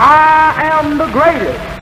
[0.00, 1.77] I am the greatest.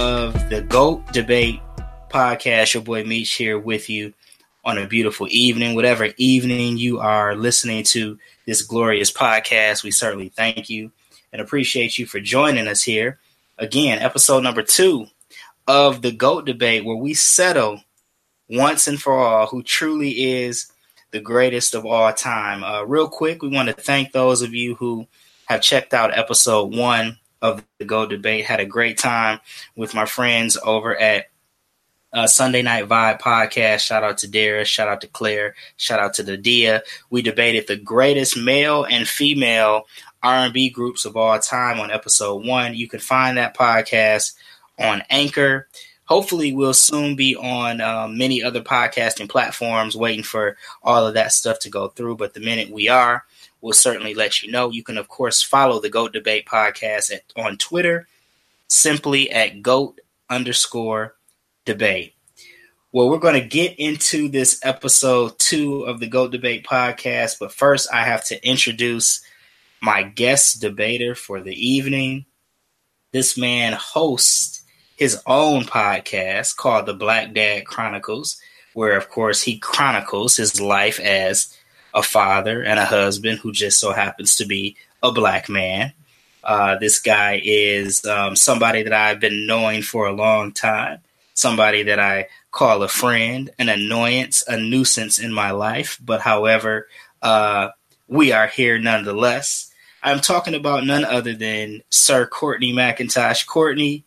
[0.00, 1.60] Of the GOAT Debate
[2.08, 2.72] podcast.
[2.72, 4.14] Your boy Meach here with you
[4.64, 5.74] on a beautiful evening.
[5.74, 10.90] Whatever evening you are listening to this glorious podcast, we certainly thank you
[11.34, 13.18] and appreciate you for joining us here.
[13.58, 15.06] Again, episode number two
[15.68, 17.82] of the GOAT Debate, where we settle
[18.48, 20.72] once and for all who truly is
[21.10, 22.64] the greatest of all time.
[22.64, 25.06] Uh, real quick, we want to thank those of you who
[25.44, 28.44] have checked out episode one of the GOAT Debate.
[28.44, 29.40] Had a great time
[29.76, 31.26] with my friends over at
[32.12, 33.80] uh, Sunday Night Vibe podcast.
[33.80, 34.64] Shout out to Dara.
[34.64, 35.54] Shout out to Claire.
[35.76, 36.82] Shout out to Nadia.
[37.08, 39.86] We debated the greatest male and female
[40.22, 42.74] R&B groups of all time on episode one.
[42.74, 44.34] You can find that podcast
[44.78, 45.68] on Anchor.
[46.04, 51.32] Hopefully, we'll soon be on um, many other podcasting platforms, waiting for all of that
[51.32, 52.16] stuff to go through.
[52.16, 53.24] But the minute we are,
[53.60, 54.70] we'll certainly let you know.
[54.70, 58.06] You can, of course, follow the GOAT Debate podcast at, on Twitter,
[58.68, 61.16] simply at GOAT underscore
[61.64, 62.14] debate.
[62.92, 67.52] Well, we're going to get into this episode two of the GOAT Debate podcast, but
[67.52, 69.22] first I have to introduce
[69.80, 72.26] my guest debater for the evening.
[73.12, 74.62] This man hosts
[74.96, 78.40] his own podcast called the Black Dad Chronicles,
[78.74, 81.56] where, of course, he chronicles his life as
[81.94, 85.92] a father and a husband who just so happens to be a black man.
[86.42, 91.00] Uh, this guy is um, somebody that I've been knowing for a long time,
[91.34, 95.98] somebody that I call a friend, an annoyance, a nuisance in my life.
[96.02, 96.88] But however,
[97.22, 97.70] uh,
[98.08, 99.70] we are here nonetheless.
[100.02, 103.46] I'm talking about none other than Sir Courtney McIntosh.
[103.46, 104.04] Courtney,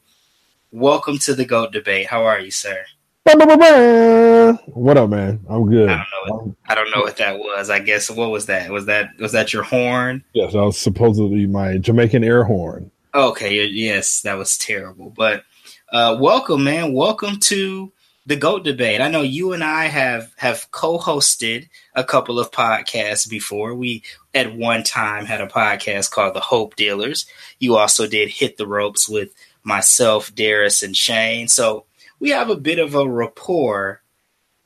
[0.72, 2.07] welcome to the GOAT debate.
[2.07, 2.83] How are you, sir?
[3.25, 5.39] What up, man?
[5.50, 5.88] I'm good.
[5.88, 6.35] I don't know.
[6.35, 7.69] What, I don't know what that was.
[7.69, 8.69] I guess what was that?
[8.69, 10.25] Was that was that your horn?
[10.34, 12.91] Yes, that was supposedly my Jamaican air horn.
[13.16, 15.09] Okay, yes, that was terrible.
[15.09, 15.45] But
[15.89, 16.91] uh, welcome, man.
[16.91, 17.94] Welcome to
[18.25, 19.00] the GOAT debate.
[19.00, 23.73] I know you and I have have co-hosted a couple of podcasts before.
[23.73, 24.03] We
[24.34, 27.25] at one time had a podcast called The Hope Dealers.
[27.57, 31.47] You also did Hit the Ropes with myself, Darius, and Shane.
[31.47, 31.85] So
[32.23, 34.01] we have a bit of a rapport,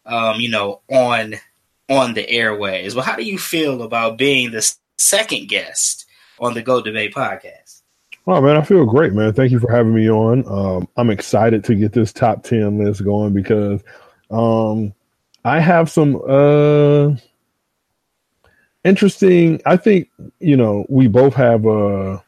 [0.05, 1.33] um, you know, on
[1.89, 2.93] on the airways.
[2.93, 6.05] Well, how do you feel about being the second guest
[6.39, 7.81] on the GOAT Debate podcast?
[8.27, 9.33] Oh man, I feel great, man.
[9.33, 10.47] Thank you for having me on.
[10.47, 13.81] Um, I'm excited to get this top ten list going because
[14.29, 14.93] um,
[15.43, 17.15] I have some uh,
[18.83, 19.63] interesting.
[19.65, 22.19] I think you know we both have uh,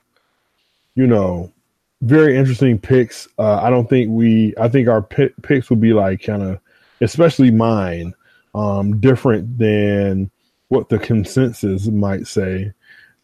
[0.95, 1.53] you know
[2.01, 3.27] very interesting picks.
[3.37, 4.53] Uh, I don't think we.
[4.57, 6.59] I think our p- picks would be like kind of,
[7.01, 8.13] especially mine,
[8.55, 10.31] um, different than
[10.69, 12.71] what the consensus might say.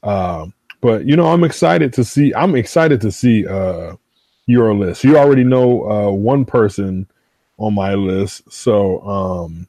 [0.03, 2.33] Um, but you know, I'm excited to see.
[2.33, 3.95] I'm excited to see uh,
[4.45, 5.03] your list.
[5.03, 7.07] You already know uh, one person
[7.57, 9.67] on my list, so um,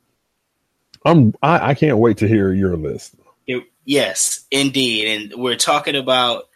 [1.04, 1.34] I'm.
[1.42, 3.14] I, I can't wait to hear your list.
[3.46, 6.48] It, yes, indeed, and we're talking about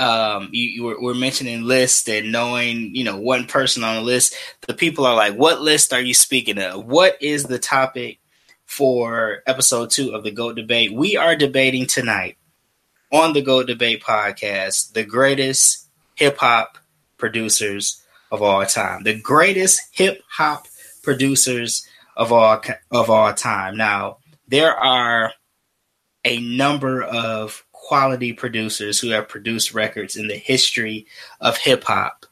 [0.00, 4.00] um, you, you were, were, mentioning lists and knowing, you know, one person on the
[4.00, 4.34] list,
[4.66, 6.86] the people are like, what list are you speaking of?
[6.86, 8.18] What is the topic
[8.64, 10.90] for episode two of the GOAT debate?
[10.94, 12.38] We are debating tonight
[13.12, 16.78] on the GOAT debate podcast, the greatest hip hop
[17.18, 20.66] producers of all time, the greatest hip hop
[21.02, 21.86] producers
[22.16, 23.76] of all, of all time.
[23.76, 24.16] Now,
[24.48, 25.34] there are
[26.24, 31.04] a number of quality producers who have produced records in the history
[31.40, 32.24] of hip hop.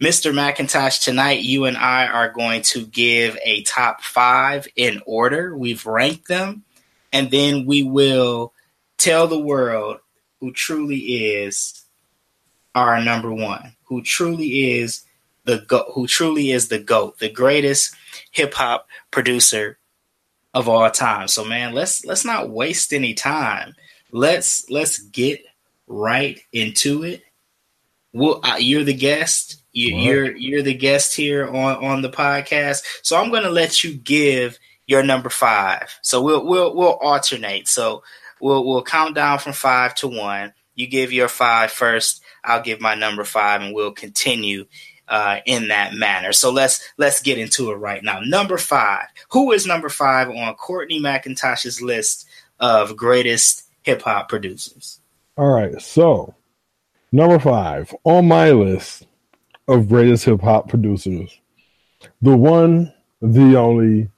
[0.00, 0.32] Mr.
[0.32, 5.56] McIntosh, tonight you and I are going to give a top five in order.
[5.58, 6.62] We've ranked them,
[7.12, 8.52] and then we will
[8.96, 9.98] tell the world
[10.38, 11.82] who truly is
[12.76, 15.04] our number one, who truly is
[15.42, 17.96] the go- who truly is the goat, the greatest
[18.30, 19.76] hip hop producer
[20.54, 21.26] of all time.
[21.26, 23.74] So man, let's let's not waste any time
[24.14, 25.44] let's let's get
[25.88, 27.22] right into it.
[28.12, 29.60] well, uh, you're the guest.
[29.72, 33.82] You, you're you're the guest here on on the podcast, so I'm going to let
[33.82, 35.98] you give your number five.
[36.00, 37.66] So we'll we'll we'll alternate.
[37.66, 38.04] So
[38.40, 40.52] we'll we'll count down from five to one.
[40.76, 42.22] You give your five first.
[42.44, 44.66] I'll give my number five, and we'll continue
[45.08, 46.32] uh, in that manner.
[46.32, 48.20] So let's let's get into it right now.
[48.20, 49.06] Number five.
[49.30, 52.28] Who is number five on Courtney McIntosh's list
[52.60, 55.00] of greatest hip hop producers?
[55.36, 55.80] All right.
[55.80, 56.34] So
[57.12, 59.06] number five on my list
[59.68, 61.38] of greatest hip hop producers,
[62.20, 62.92] the one,
[63.22, 64.10] the only,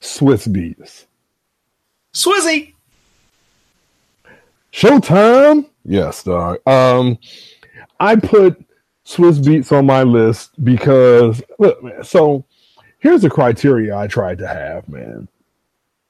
[0.00, 1.06] Swizz Beatz.
[2.12, 2.74] Swizzy.
[4.72, 5.68] Showtime.
[5.84, 6.66] Yes, dog.
[6.66, 7.18] Um,
[7.98, 8.62] I put
[9.04, 12.04] Swizz Beatz on my list because look, man.
[12.04, 12.44] So
[12.98, 15.28] here's the criteria I tried to have, man.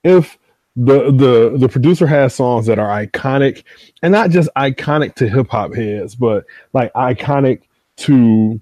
[0.04, 0.38] If
[0.76, 3.64] the the the producer has songs that are iconic,
[4.02, 7.62] and not just iconic to hip hop heads, but like iconic
[7.96, 8.60] to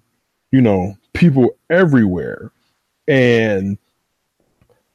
[0.50, 2.50] you know people everywhere,
[3.06, 3.78] and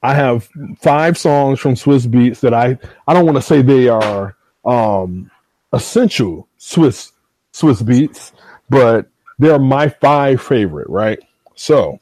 [0.01, 0.50] I have
[0.80, 2.77] five songs from Swizz Beatz that I
[3.07, 5.30] I don't want to say they are um
[5.71, 7.12] essential Swizz
[7.54, 8.31] Swizz Beatz,
[8.69, 9.07] but
[9.39, 11.19] they're my five favorite, right?
[11.56, 12.00] So,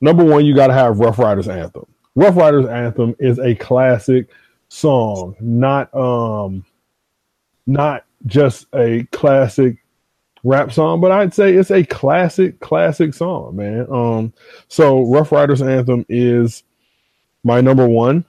[0.00, 1.86] number one, you got to have Ruff Ryders Anthem.
[2.14, 4.28] Ruff Ryders Anthem is a classic
[4.68, 6.64] song, not um,
[7.66, 9.78] not just a classic
[10.44, 13.86] rap song, but I'd say it's a classic, classic song, man.
[13.90, 14.32] Um,
[14.68, 16.62] so Ruff Ryders Anthem is
[17.44, 18.24] my number one.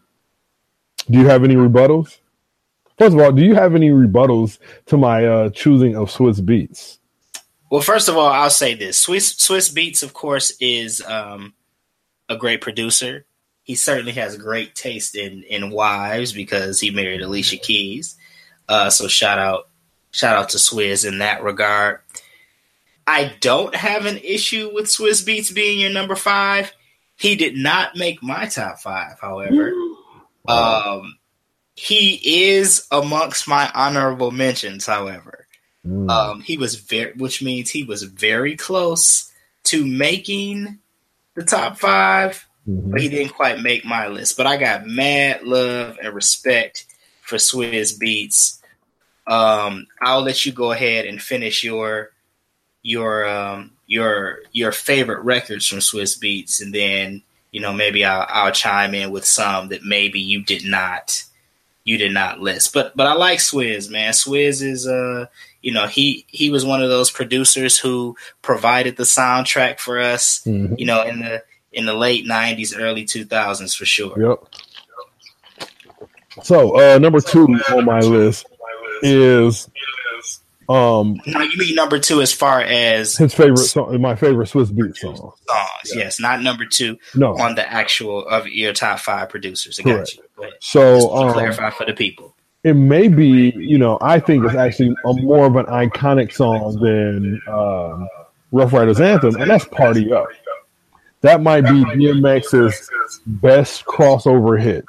[1.10, 2.20] Do you have any rebuttals?
[2.98, 7.00] First of all, do you have any rebuttals to my uh, choosing of Swizz Beatz?
[7.70, 11.54] Well, first of all, I'll say this: Swiss Swizz Beatz, of course, is um,
[12.30, 13.26] a great producer.
[13.63, 18.18] He certainly has great taste in in wives because he married Alicia Keys.
[18.68, 19.69] Uh, so shout out,
[20.12, 22.00] shout out to Swizz in that regard.
[23.06, 26.71] I don't have an issue with Swizz Beatz being your number five.
[27.15, 29.74] He did not make my top five, however.
[30.48, 31.18] Um,
[31.75, 35.48] he is amongst my honorable mentions, however.
[35.86, 36.10] Mm.
[36.10, 39.31] Um, he was very, which means he was very close
[39.65, 40.80] to making
[41.36, 42.92] the top 5 mm-hmm.
[42.92, 44.38] but he didn't quite make my list.
[44.38, 46.86] But I got mad love and respect
[47.21, 48.60] for Swizz Beatz.
[49.25, 52.12] Um, I'll let you go ahead and finish your
[52.81, 58.25] your um, your your favorite records from Swizz Beatz, and then you know maybe I'll,
[58.27, 61.24] I'll chime in with some that maybe you did not
[61.86, 62.74] you did not list.
[62.74, 64.12] But but I like Swizz, man.
[64.12, 65.27] Swizz is uh
[65.63, 70.44] you know he he was one of those producers who provided the soundtrack for us
[70.45, 70.75] mm-hmm.
[70.77, 71.42] you know in the
[71.74, 74.20] in the late 90s early 2000s for sure.
[74.20, 74.44] Yep.
[76.44, 78.46] So uh number two on my list
[79.02, 79.70] is
[80.70, 84.74] um no, you mean number two as far as his favorite song my favorite Swizz
[84.74, 85.16] Beat song.
[85.16, 85.34] Songs
[85.94, 86.04] yeah.
[86.04, 87.38] yes not number two no.
[87.38, 89.80] on the actual of your top five producers.
[89.80, 90.24] I got you.
[90.62, 92.34] So um, clarify for the people.
[92.64, 96.80] it may be, you know, I think it's actually a more of an iconic song
[96.80, 98.06] than uh,
[98.54, 100.28] Ruff Ryders Anthem, and that's Party Up.
[101.24, 102.90] That might be DMX's
[103.25, 104.86] best crossover hit,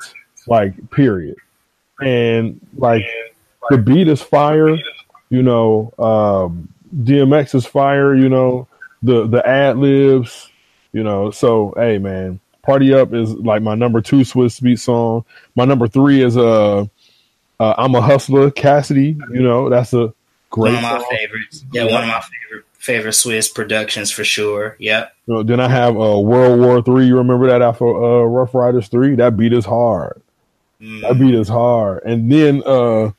[0.49, 1.37] like, period.
[2.01, 3.07] And, like,
[3.71, 4.77] the beat is fire,
[5.31, 8.67] you know, um, DMX is fire, you know,
[9.03, 10.51] the, the ad libs,
[10.93, 15.25] you know, so, hey, man, Party Up is like my number two Swizz Beat song.
[15.55, 16.87] My number three is, uh,
[17.61, 19.17] uh, I'm a hustler, Cassidy.
[19.31, 20.13] You know, that's a
[20.51, 20.75] great.
[20.75, 21.07] One of my song.
[21.11, 21.65] favorites.
[21.73, 24.77] Yeah, one of my favorite favorite Swizz productions for sure.
[24.79, 25.17] Yep.
[25.27, 27.07] Know, then I have uh, World War Three.
[27.07, 29.15] You remember that after uh, Ruff Ryders Three?
[29.15, 30.21] That beat is hard.
[30.81, 31.01] Mm.
[31.03, 32.03] That beat is hard.
[32.05, 33.13] And then uh,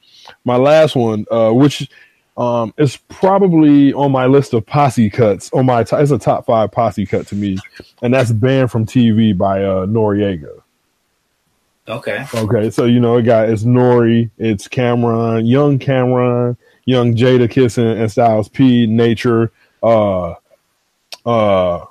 [0.43, 1.89] my last one, uh, which
[2.37, 5.51] um, is probably on my list of posse cuts.
[5.51, 7.57] On my, t- it's a top five posse cut to me,
[8.01, 10.61] and that's "Banned from TV" by uh, Noreaga.
[11.87, 12.25] Okay.
[12.33, 12.69] Okay.
[12.69, 18.11] So you know, it got it's Nori, it's Cam'ron, young Cam'ron, young Jadakiss and, and
[18.11, 19.51] Styles P, Nature,
[19.83, 20.35] uh,
[21.25, 21.85] uh,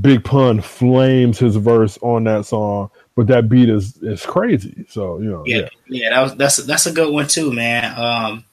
[0.00, 4.86] Big Pun flames his verse on that song, but that beat is is crazy.
[4.88, 7.98] So you know, yeah, yeah, yeah that was that's that's a good one too, man.
[7.98, 8.44] Um,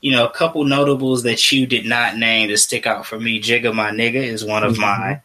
[0.00, 3.40] you know, a couple notables that you did not name to stick out for me.
[3.40, 4.80] Jigga My Nigga is one of mm-hmm.
[4.80, 5.22] mine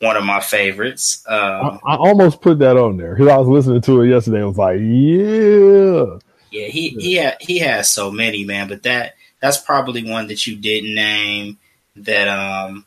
[0.00, 1.24] one of my favorites.
[1.26, 4.42] Um, I, I, almost put that on there because I was listening to it yesterday.
[4.42, 6.18] I was like, yeah,
[6.56, 6.68] yeah.
[6.68, 10.56] He he ha- he has so many man, but that that's probably one that you
[10.56, 11.58] didn't name.
[11.96, 12.86] That um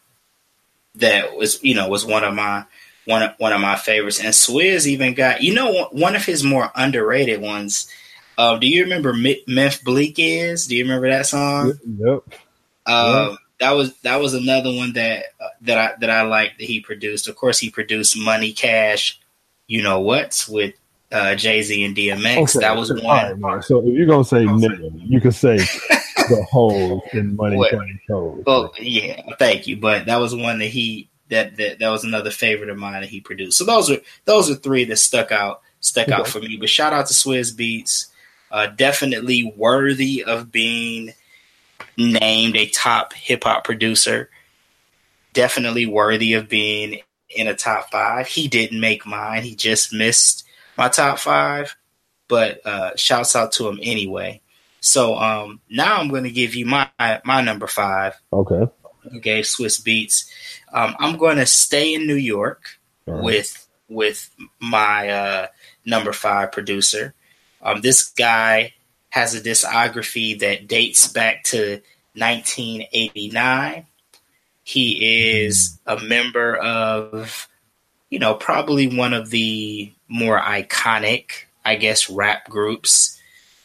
[0.96, 2.66] that was you know was one of my
[3.06, 4.20] one of, one of my favorites.
[4.20, 7.90] And Swizz even got you know one of his more underrated ones.
[8.38, 10.68] Uh, do you remember Memphis Bleek is?
[10.68, 11.74] Do you remember that song?
[11.86, 12.24] Yep.
[12.86, 16.66] Uh, that was that was another one that uh, that I that I liked that
[16.66, 17.28] he produced.
[17.28, 19.20] Of course, he produced Money Cash,
[19.70, 20.74] you know what's with
[21.12, 22.56] uh, Jay Z and DMX.
[22.56, 22.60] Okay.
[22.60, 23.42] That was one.
[23.42, 27.70] Right, so if you're gonna say nigga, you can say the whole in Money well,
[27.70, 28.44] Cash Cold.
[28.46, 29.78] Well, yeah, thank you.
[29.78, 33.10] But that was one that he that that that was another favorite of mine that
[33.10, 33.58] he produced.
[33.58, 36.14] So those are those are three that stuck out stuck okay.
[36.14, 36.58] out for me.
[36.58, 38.08] But shout out to Swizz Beatz,
[38.52, 41.14] Uh, definitely worthy of being
[41.98, 44.30] named a top hip hop producer.
[45.34, 48.28] Definitely worthy of being in a top five.
[48.28, 49.44] He didn't make mine.
[49.44, 50.46] He just missed
[50.80, 51.76] my top five.
[52.28, 54.42] But uh, shouts out to him anyway.
[54.82, 56.90] So um, now I'm going to give you my
[57.24, 58.20] my number five.
[58.32, 58.68] Okay.
[59.18, 60.30] Okay, Swizz Beatz.
[60.72, 63.24] Um, I'm going to stay in New York right.
[63.24, 65.48] with with my uh,
[65.86, 67.14] number five producer.
[67.62, 68.74] Um, this guy
[69.10, 71.82] has a discography that dates back to
[72.14, 73.86] 1989.
[74.64, 77.48] He is a member of,
[78.10, 81.32] you know, probably one of the more iconic,
[81.64, 83.20] I guess, rap groups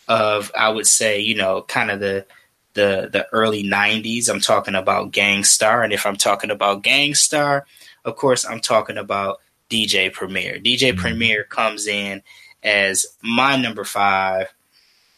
[0.06, 2.26] of, I would say, you know, kind of the
[2.74, 4.28] the the early 90s.
[4.28, 7.66] I'm talking about Gang Starr, and if I'm talking about Gang Starr,
[8.04, 10.58] of course, I'm talking about DJ Premier.
[10.58, 11.00] DJ mm-hmm.
[11.00, 12.22] Premier comes in
[12.62, 14.52] as my number five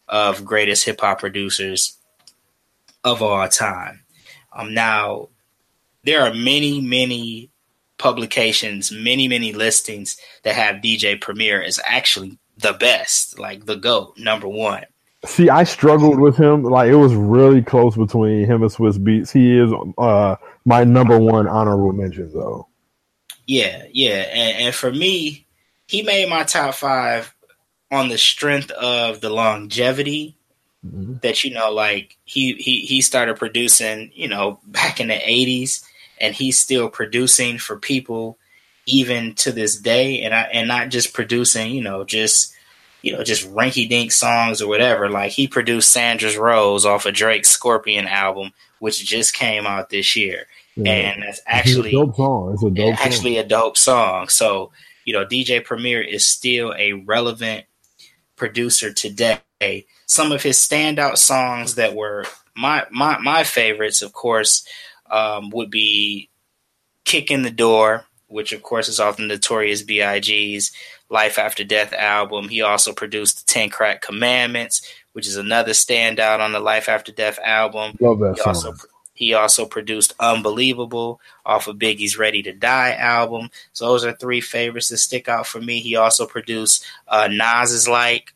[0.09, 1.99] of greatest hip hop producers
[3.03, 4.05] of all time.
[4.53, 5.29] Um, now,
[6.05, 7.51] there are many, many
[7.99, 14.19] publications, many, many listings that have DJ Premier is actually the best, like the GOAT,
[14.19, 14.85] number one.
[15.25, 16.63] See, I struggled with him.
[16.63, 19.33] Like, it was really close between him and Swizz Beatz.
[19.33, 22.69] He is uh, my number one honorable mention, though.
[23.47, 24.27] Yeah, yeah.
[24.33, 25.47] And, and for me,
[25.87, 27.35] he made my top five
[27.91, 30.37] on the strength of the longevity
[30.85, 31.15] mm-hmm.
[31.23, 35.85] that you know like he he he started producing you know back in the 80s
[36.21, 38.39] and he's still producing for people
[38.87, 42.55] even to this day and I and not just producing you know just
[43.03, 47.15] you know just ranky dink songs or whatever like he produced Sandra's Rose off of
[47.15, 50.47] Drake's Scorpion album which just came out this year
[50.77, 50.93] yeah.
[50.93, 53.45] and that's actually a dope song it's a dope actually song.
[53.45, 54.71] a dope song so
[55.05, 57.65] you know DJ Premier is still a relevant
[58.37, 59.41] producer today.
[60.07, 64.67] Some of his standout songs that were my my my favorites, of course,
[65.11, 66.29] um, would be
[67.05, 70.73] "Kick in the Door," which of course is off the Notorious B.I.G.'s
[71.09, 72.49] Life After Death album.
[72.49, 74.83] He also produced the Ten Crack Commandments,
[75.13, 77.97] which is another standout on the Life After Death album.
[78.01, 78.55] Love that he song.
[78.55, 78.75] Also,
[79.17, 83.51] he also produced Unbelievable off of Biggie's Ready to Die album.
[83.73, 85.81] So those are three favorites that stick out for me.
[85.81, 88.35] He also produced uh, Nas's Like.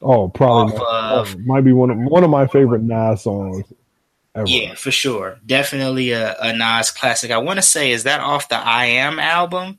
[0.00, 3.72] Oh, probably might, of, might be one of one of my favorite Nas songs.
[4.34, 4.48] Ever.
[4.48, 5.38] Yeah, for sure.
[5.44, 7.30] Definitely a, a Nas classic.
[7.30, 9.78] I want to say, is that off the I Am album?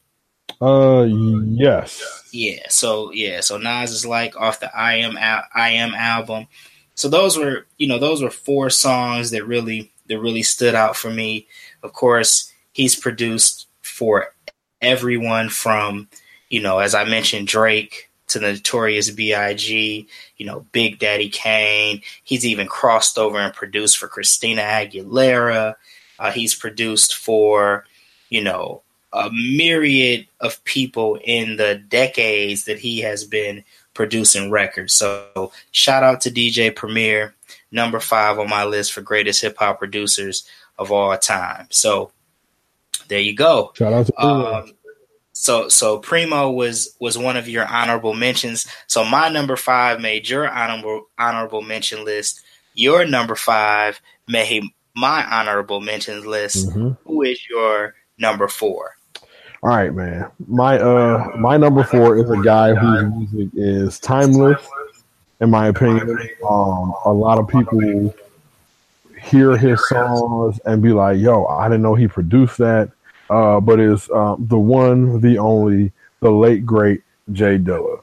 [0.62, 2.30] Uh, yes.
[2.32, 2.68] Yeah.
[2.70, 3.42] So yeah.
[3.42, 6.48] So Nas is like off the I Am I Am album.
[6.96, 10.96] So those were you know those were four songs that really that really stood out
[10.96, 11.48] for me.
[11.82, 14.34] Of course, he's produced for
[14.82, 16.10] everyone from,
[16.50, 22.02] you know, as I mentioned, Drake to the Notorious B.I.G., you know, Big Daddy Kane.
[22.24, 25.76] He's even crossed over and produced for Christina Aguilera.
[26.20, 27.86] Uh, he's produced for,
[28.30, 28.82] you know,
[29.14, 33.64] a myriad of people in the decades that he has been
[33.94, 34.94] producing records.
[34.94, 37.36] So shout out to DJ Premier
[37.72, 40.48] number five on my list for greatest hip hop producers
[40.78, 41.68] of all time.
[41.70, 42.12] So
[43.08, 43.72] there you go.
[43.76, 44.72] Shout out to um,
[45.34, 48.68] so so Primo was was one of your honorable mentions.
[48.88, 52.42] So my number five made your honorable honorable mention list.
[52.76, 54.64] Your number five made
[54.96, 56.70] my honorable mentions list.
[56.70, 56.92] Mm-hmm.
[57.06, 58.96] Who is your number four?
[59.64, 60.30] All right, man.
[60.48, 64.66] My uh my number four is a guy whose music is timeless
[65.44, 66.10] in my opinion.
[66.48, 68.16] Um, a lot of people
[69.22, 72.92] hear his songs and be like, "Yo, I didn't know he produced that."
[73.30, 77.02] Uh, but it's um, the one, the only, the late great
[77.32, 78.02] Jay Dilla.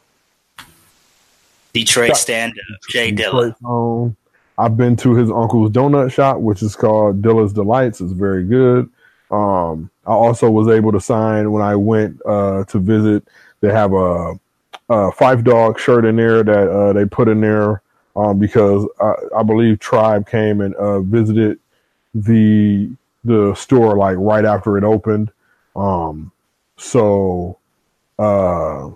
[1.72, 4.14] Detroit stand up, J Dilla.
[4.58, 8.00] I've been to his uncle's donut shop, which is called Dilla's Delights.
[8.00, 8.90] It's very good.
[9.30, 13.26] Um, I also was able to sign when I went uh, to visit.
[13.60, 14.38] They have a
[14.90, 17.80] uh, Phife Dawg shirt in there that uh, they put in there
[18.16, 21.60] um, because I, I, believe Tribe came and uh, visited
[22.12, 22.90] the
[23.24, 25.30] the store like right after it opened.
[25.76, 26.32] Um,
[26.76, 27.58] so,
[28.18, 28.90] uh,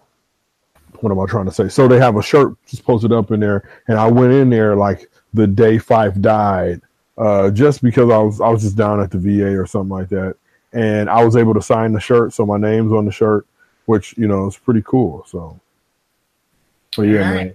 [1.00, 1.68] what am I trying to say?
[1.68, 4.76] So they have a shirt just posted up in there, and I went in there
[4.76, 6.80] like the day Phife died
[7.18, 10.08] uh, just because I was I was just down at the VA or something like
[10.08, 10.36] that,
[10.72, 13.46] and I was able to sign the shirt, so my name's on the shirt,
[13.86, 15.24] which you know is pretty cool.
[15.28, 15.58] So,
[16.96, 17.34] but yeah, right.
[17.34, 17.54] man,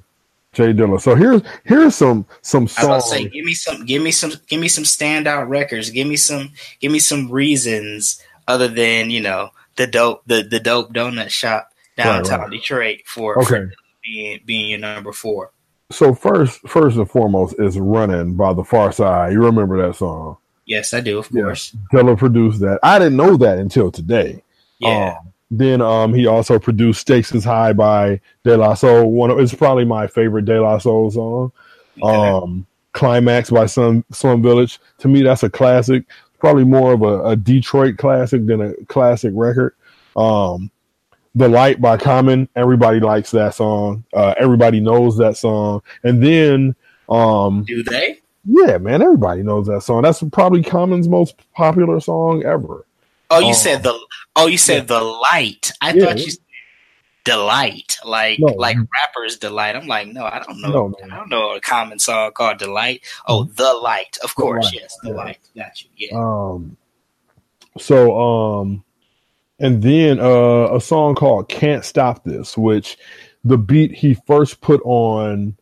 [0.54, 1.00] Jay Dilla.
[1.00, 3.10] So here's here's some some I was songs.
[3.10, 5.90] say, give me some, give me some, give me some standout records.
[5.92, 10.60] Give me some, give me some reasons other than you know the dope, the the
[10.60, 12.50] dope donut shop downtown right.
[12.52, 13.48] Detroit for, Okay.
[13.66, 13.72] for
[14.04, 15.52] being being your number four.
[15.92, 19.32] So first, first and foremost is "Running" by the Pharcyde.
[19.32, 20.38] You remember that song?
[20.66, 21.76] Yes, I do, of course.
[21.92, 22.80] Dilla produced that.
[22.84, 24.44] I didn't know that until today.
[24.80, 29.12] Yeah, Um, then um, he also produced "Stakes Is High" by De La Soul.
[29.12, 31.52] One of it's probably my favorite De La Soul song.
[32.02, 32.30] Okay.
[32.30, 34.80] Um, "Climax" by Slum Slum Village.
[35.00, 36.06] To me, that's a classic.
[36.40, 39.74] Probably more of a, a Detroit classic than a classic record.
[40.16, 40.70] Um,
[41.34, 42.48] "The Light" by Common.
[42.56, 44.04] Everybody likes that song.
[44.14, 45.82] Uh, everybody knows that song.
[46.04, 46.76] And then,
[47.10, 48.20] um, do they?
[48.46, 50.04] yeah, man, everybody knows that song.
[50.04, 52.86] That's probably Common's most popular song ever.
[53.30, 53.54] Oh, you Oh.
[53.54, 53.98] said the.
[54.36, 55.72] Oh, you said the light.
[55.82, 56.06] I Yeah.
[56.06, 56.40] thought you said
[57.26, 58.54] delight, like No.
[58.54, 59.76] like rappers delight.
[59.76, 60.70] I'm like, no, I don't know.
[60.88, 60.96] No.
[61.04, 63.02] I don't know a common song called delight.
[63.28, 65.16] Oh, the light, of The course, Light, yes, the yeah.
[65.16, 65.38] light.
[65.56, 65.90] Got you.
[65.98, 66.18] Yeah.
[66.18, 66.78] Um,
[67.78, 68.84] so um,
[69.60, 72.98] and then uh, a song called "Can't Stop This," which
[73.44, 75.56] the beat he first put on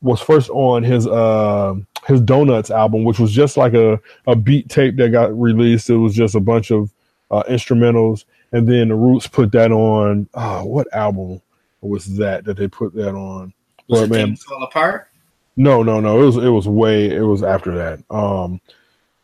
[0.00, 1.74] was first on his uh
[2.06, 5.90] his Donuts album, which was just like a a beat tape that got released.
[5.90, 6.92] It was just a bunch of
[7.30, 10.28] uh, instrumentals, and then the Roots put that on.
[10.34, 11.40] Oh, what album
[11.80, 13.52] was that that they put that on?
[13.88, 15.08] Was it man, Fall Apart?
[15.56, 16.22] no, no, no.
[16.22, 18.14] It was it was way it was after that.
[18.14, 18.60] Um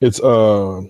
[0.00, 0.82] it's uh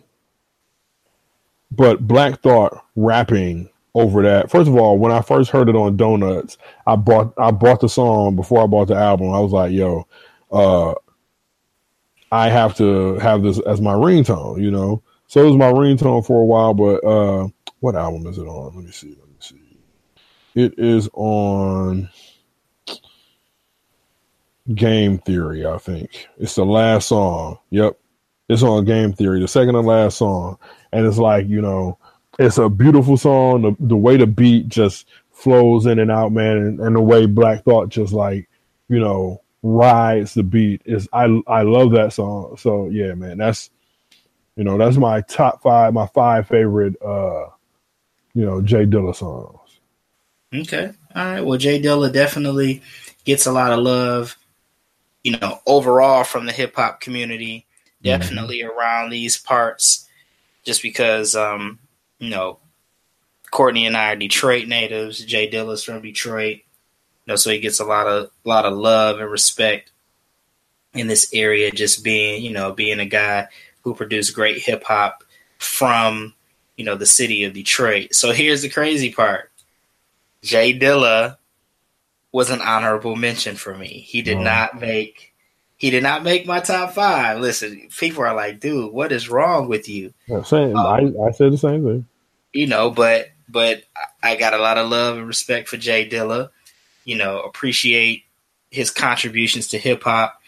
[1.70, 4.50] but Black Thought rapping over that.
[4.50, 7.88] First of all, when I first heard it on Donuts, I bought I bought the
[7.88, 9.32] song before I bought the album.
[9.32, 10.06] I was like, yo,
[10.50, 10.94] uh
[12.32, 15.02] I have to have this as my ringtone, you know.
[15.28, 17.48] So it was my ringtone for a while, but uh
[17.80, 18.74] what album is it on?
[18.74, 19.16] Let me see.
[19.18, 19.78] Let me see.
[20.54, 22.08] It is on
[24.74, 26.28] Game Theory, I think.
[26.38, 27.58] It's the last song.
[27.70, 27.98] Yep.
[28.48, 30.58] It's on Game Theory, the second and last song.
[30.92, 31.98] And it's like, you know,
[32.38, 33.62] it's a beautiful song.
[33.62, 37.26] The, the way the beat just flows in and out, man, and, and the way
[37.26, 38.48] Black Thought just like,
[38.88, 42.56] you know, rides the beat is I I love that song.
[42.58, 43.70] So yeah, man, that's
[44.56, 47.46] you know, that's my top five, my five favorite uh,
[48.34, 49.58] you know, Jay Dilla songs.
[50.54, 50.92] Okay.
[51.14, 51.40] All right.
[51.40, 52.82] Well, Jay Dilla definitely
[53.24, 54.36] gets a lot of love,
[55.22, 57.66] you know, overall from the hip hop community.
[58.02, 60.06] Definitely around these parts,
[60.62, 61.78] just because, um,
[62.24, 62.58] you know,
[63.50, 65.24] Courtney and I are Detroit natives.
[65.24, 66.62] Jay Dilla's from Detroit, you
[67.28, 69.92] know, so he gets a lot of lot of love and respect
[70.92, 71.70] in this area.
[71.70, 73.48] Just being, you know, being a guy
[73.82, 75.22] who produced great hip hop
[75.58, 76.34] from,
[76.76, 78.14] you know, the city of Detroit.
[78.14, 79.50] So here's the crazy part.
[80.42, 81.36] Jay Dilla
[82.32, 83.86] was an honorable mention for me.
[83.86, 84.42] He did Oh.
[84.42, 85.30] not make
[85.76, 87.40] he did not make my top five.
[87.40, 90.14] Listen, people are like, dude, what is wrong with you?
[90.26, 90.80] Yeah, same, Oh.
[90.86, 92.06] I, I said the same thing.
[92.54, 93.82] You know, but but
[94.22, 96.50] I got a lot of love and respect for Jay Dilla.
[97.04, 98.24] You know, appreciate
[98.70, 100.40] his contributions to hip hop.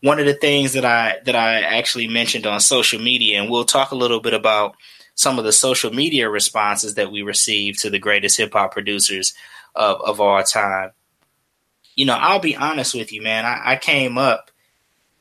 [0.00, 3.64] One of the things that I that I actually mentioned on social media, and we'll
[3.64, 4.76] talk a little bit about
[5.14, 9.34] some of the social media responses that we received to the greatest hip hop producers
[9.74, 10.90] of, of all time.
[11.94, 13.44] You know, I'll be honest with you, man.
[13.44, 14.50] I, I came up,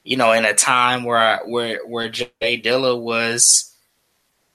[0.04, 3.73] you know, in a time where I, where where Jay Dilla was,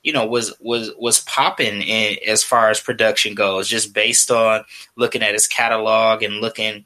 [0.02, 4.64] you know, was was was popping in as far as production goes, just based on
[4.96, 6.84] looking at his catalog and looking,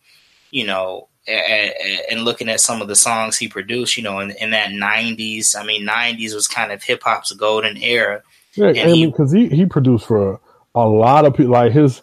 [0.50, 4.18] you know, a- a- and looking at some of the songs he produced, you know,
[4.20, 5.54] in, in that '90s.
[5.56, 8.22] I mean, '90s was kind of hip hop's golden era.
[8.54, 10.40] Yeah, And I he- mean, because he, he produced for
[10.74, 11.52] a lot of people.
[11.52, 12.02] Like his,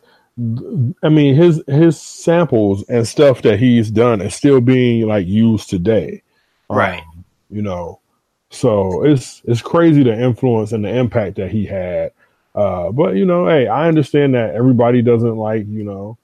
[1.03, 5.69] I mean, his his samples and stuff that he's done is still being like used
[5.69, 6.23] today.
[6.69, 7.03] Um, Right.
[7.49, 7.99] you know,
[8.49, 12.11] so it's it's crazy the influence and the impact that he had.
[12.55, 16.17] Uh, but you know, hey, I understand that everybody doesn't like you know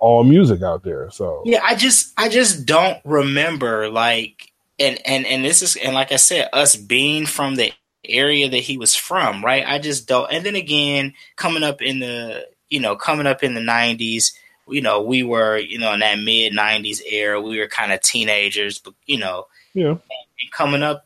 [0.00, 1.10] all music out there.
[1.10, 5.94] So Yeah, I just I just don't remember like and and and this is and
[5.94, 7.72] like I said, us being from the
[8.04, 9.64] area that he was from, right?
[9.66, 10.30] I just don't.
[10.32, 14.32] And then again, coming up in the you know coming up in the '90s,
[14.68, 18.00] you know, we were you know in that mid '90s era, we were kind of
[18.00, 21.05] teenagers, but you know, yeah, and coming up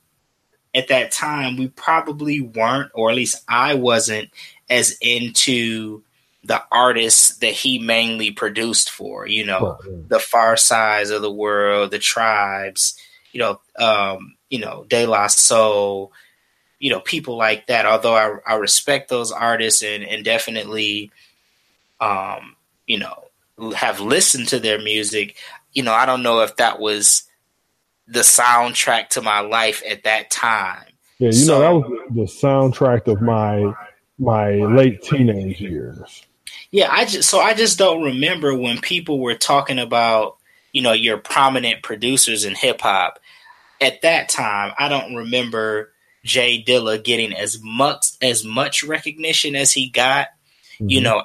[0.75, 4.31] at that time, we probably weren't, or at least I wasn't,
[4.69, 6.03] as into
[6.45, 9.27] the artists that he mainly produced for.
[9.27, 9.99] You know, Right, yeah.
[10.09, 12.97] the Pharcydes of the world, the Tribes.
[13.33, 16.13] You know, um, you know, De La Soul,
[16.81, 17.87] you know, people like that.
[17.87, 21.13] Although I, I respect those artists and, and definitely,
[22.01, 22.57] um,
[22.87, 23.25] you know,
[23.75, 25.37] have listened to their music,
[25.73, 27.25] you know, I don't know if that was
[28.11, 30.85] the soundtrack to my life at that time.
[31.19, 33.73] Yeah, you so, know, that was the soundtrack of my
[34.19, 36.27] my late teenage years.
[36.71, 40.37] Yeah, I just so I just don't remember when people were talking about,
[40.73, 43.19] you know, your prominent producers in hip hop.
[43.81, 45.93] At that time, I don't remember
[46.23, 50.29] Jay Dilla getting as much as much recognition as he got.
[50.75, 50.89] Mm-hmm.
[50.89, 51.23] You know,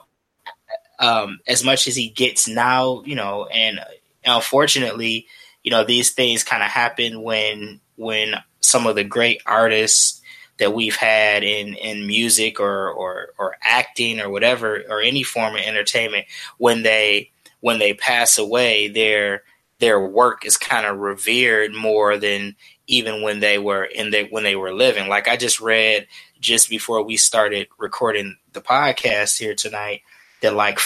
[1.00, 3.80] um, as much as he gets now, you know, and
[4.26, 5.28] unfortunately,
[5.66, 10.22] you know, these things kind of happen when when some of the great artists
[10.60, 15.56] that we've had in in music or or or acting or whatever or any form
[15.56, 16.28] of entertainment
[16.60, 19.42] when they when they pass away their
[19.80, 24.44] their work is kind of revered more than even when they were in the when
[24.44, 25.10] they were living.
[25.10, 26.08] Like i just read
[26.40, 30.02] just before we started recording the podcast here tonight
[30.42, 30.80] that like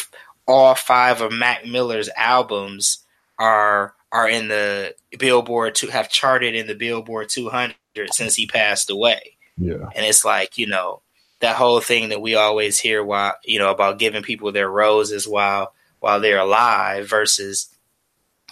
[0.48, 3.04] all five of Mac Miller's albums
[3.38, 7.76] are are in the Billboard to have charted in the Billboard 200
[8.12, 9.38] since he passed away.
[9.58, 11.02] Yeah, and it's like you know
[11.39, 15.28] that whole thing that we always hear while you know about giving people their roses
[15.28, 17.69] while while they're alive versus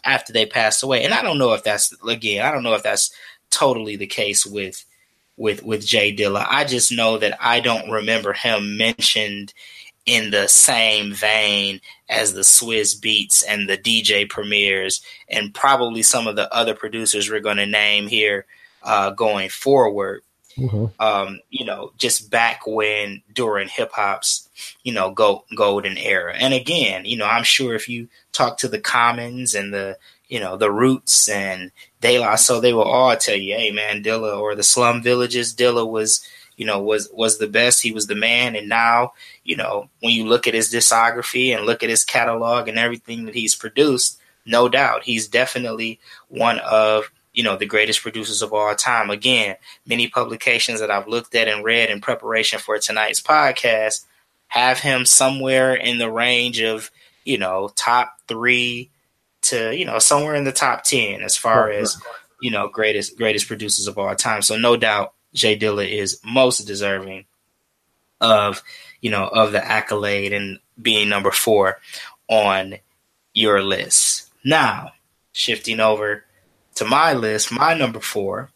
[0.04, 1.04] after they pass away.
[1.04, 3.12] And I don't know if that's again, I don't know if that's
[3.50, 4.84] totally the case with
[5.38, 6.46] with with Jay Dilla.
[6.50, 9.54] I just know that I don't remember him mentioned
[10.08, 16.26] in the same vein as the Swizz Beatz and the DJ Premiers and probably some
[16.26, 18.46] of the other producers we're going to name here
[18.82, 20.24] uh, going forward.
[20.58, 20.86] Mm-hmm.
[21.00, 24.50] Um, you know, just back when during hip hop's,
[24.82, 26.34] you know, go, golden era.
[26.36, 29.98] And again, you know, I'm sure if you talk to the Commons and the,
[30.30, 34.02] you know, the Roots and De La, so they will all tell you, hey man,
[34.02, 37.82] Dilla or the Slum Villages, Dilla was, you know, was was the best.
[37.82, 41.66] He was the man, and now, you know, when you look at his discography and
[41.66, 47.12] look at his catalog and everything that he's produced, no doubt he's definitely one of
[47.34, 49.12] you know the greatest producers of all time.
[49.12, 54.06] Again, many publications that I've looked at and read in preparation for tonight's podcast
[54.48, 56.90] have him somewhere in the range of
[57.24, 58.90] you know top three
[59.44, 62.02] to you know somewhere in the top ten as far as
[62.42, 64.42] you know greatest greatest producers of all time.
[64.42, 67.26] So no doubt J Dilla is most deserving
[68.20, 68.64] of
[69.02, 71.80] you know of the accolade and being number four
[72.28, 72.76] on
[73.34, 74.32] your list.
[74.44, 74.94] Now,
[75.32, 76.24] shifting over
[76.76, 78.50] to my list, my number four,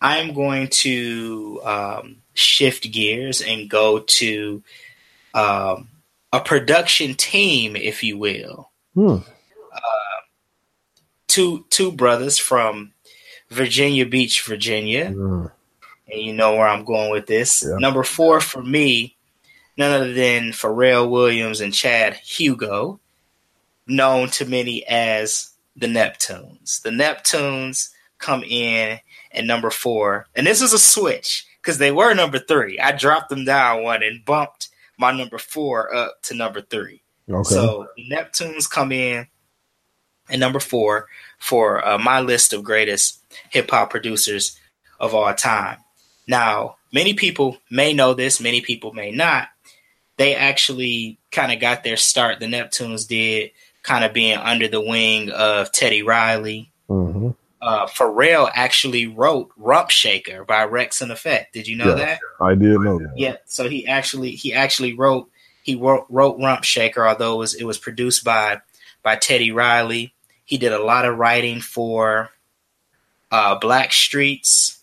[0.00, 4.62] I am going to um, shift gears and go to
[5.34, 5.88] um,
[6.32, 8.70] a production team, if you will.
[8.94, 9.18] Hmm.
[9.72, 10.20] Uh,
[11.26, 12.92] two two brothers from
[13.50, 15.10] Virginia Beach, Virginia.
[15.10, 15.50] Mm.
[16.12, 17.64] And you know where I'm going with this.
[17.66, 17.76] Yeah.
[17.78, 19.16] Number four for me,
[19.76, 23.00] none other than Pharrell Williams and Chad Hugo,
[23.86, 26.82] known to many as the Neptunes.
[26.82, 28.98] The Neptunes come in
[29.32, 30.26] at number four.
[30.34, 32.78] And this is a switch because they were number three.
[32.78, 37.02] I dropped them down one and bumped my number four up to number three.
[37.28, 37.54] Okay.
[37.54, 39.26] So Neptunes come in
[40.28, 44.58] at number four for uh, my list of greatest hip hop producers
[45.00, 45.78] of all time.
[46.26, 49.48] Now, many people may know this, many people may not.
[50.16, 53.50] They actually kind of got their start, the Neptunes did,
[53.82, 56.70] kind of being under the wing of Teddy Riley.
[56.88, 57.30] Mm-hmm.
[57.60, 61.54] Uh, Pharrell actually wrote "Rump Shaker" by Wreckx-n-Effect.
[61.54, 62.20] Did you know yeah, that?
[62.40, 63.14] I did know that.
[63.16, 65.30] Yeah, so he actually he actually wrote
[65.62, 68.60] he wrote, wrote "Rump Shaker," although it was, it was produced by
[69.02, 70.14] by Teddy Riley.
[70.44, 72.30] He did a lot of writing for
[73.34, 74.78] uh, Blackstreet's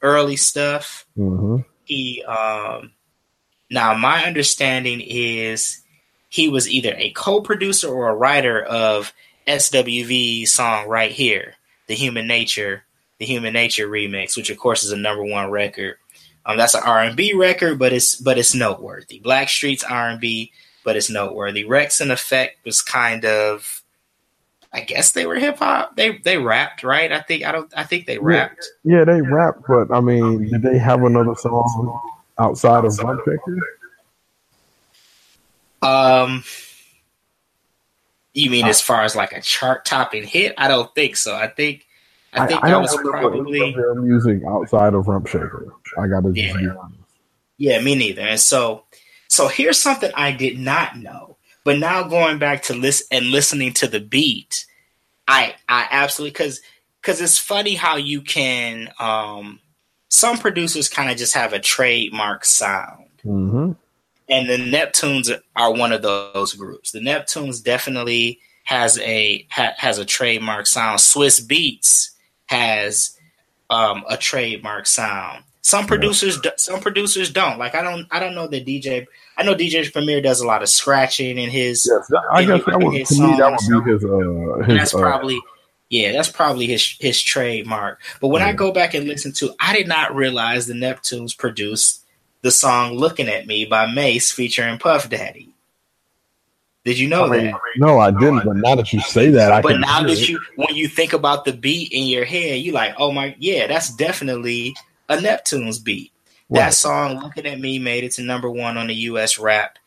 [0.00, 1.04] early stuff.
[1.18, 1.56] Mm-hmm.
[1.84, 2.92] He um,
[3.68, 5.82] now my understanding is
[6.28, 9.12] he was either a co-producer or a writer of
[9.48, 11.54] SWV's song right here,
[11.88, 12.84] the Human Nature,
[13.18, 15.96] the Human Nature remix, which of course is a number one record.
[16.44, 19.20] Um, that's an R and B record, but it's but it's noteworthy.
[19.20, 20.52] Blackstreet's R and B,
[20.84, 21.64] but it's noteworthy.
[21.64, 23.82] Wreckx-n-Effect was kind of
[24.72, 25.96] I guess they were hip hop.
[25.96, 27.10] They they rapped, right?
[27.10, 27.72] I think I don't.
[27.76, 28.66] I think they rapped.
[28.84, 32.00] Yeah, yeah they rapped, but I mean, did they have another song
[32.38, 33.58] outside of Rump Shaker?
[35.82, 36.44] Um,
[38.34, 40.54] you mean as far as like a chart topping hit?
[40.58, 41.34] I don't think so.
[41.34, 41.86] I think
[42.32, 45.72] I think I, I that was probably their music outside of Rump Shaker.
[45.98, 46.56] I got to yeah.
[46.56, 47.00] be honest.
[47.58, 48.22] Yeah, me neither.
[48.22, 48.84] And so,
[49.28, 51.35] so here's something I did not know
[51.66, 54.64] but now going back to listen and listening to the beat,
[55.28, 56.60] I I absolutely because
[57.02, 58.88] because it's funny how you can.
[59.00, 59.58] Um,
[60.08, 63.72] some producers kind of just have a trademark sound, Mm-hmm.
[64.28, 66.92] and the Neptunes are one of those groups.
[66.92, 71.00] The Neptunes definitely has a ha, has a trademark sound.
[71.00, 72.10] Swizz Beatz
[72.46, 73.18] has
[73.68, 75.42] um, a trademark sound.
[75.62, 77.58] Some producers, do- some producers don't.
[77.58, 79.06] Like I don't, I don't know that DJ.
[79.36, 81.88] I know DJ Premier does a lot of scratching in his.
[81.90, 84.04] Yes, I guess that would his to me that would be his.
[84.04, 85.38] Uh, his That's uh, probably,
[85.90, 88.00] yeah, that's probably his his trademark.
[88.20, 92.02] But when I go back and listen to, I did not realize the Neptunes produced
[92.42, 95.52] the song "Looking at Me" by Mase featuring Puff Daddy.
[96.86, 97.60] Did you know I mean, that?
[97.78, 98.44] no, I didn't.
[98.44, 100.28] But now that you say that, I But now that it.
[100.28, 103.66] you, when you think about the beat in your head, you like, oh my, yeah,
[103.66, 104.76] that's definitely
[105.08, 106.12] a Neptunes beat.
[106.50, 109.38] That song, "Looking at Me," made it to number one on the U.S.
[109.38, 109.78] rap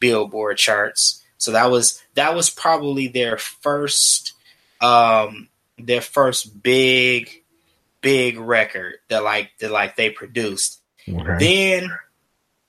[0.00, 1.22] Billboard charts.
[1.38, 4.32] So that was that was probably their first,
[4.80, 5.48] um,
[5.78, 7.42] their first big,
[8.00, 11.36] big record that like that like they produced Okay.
[11.38, 11.90] then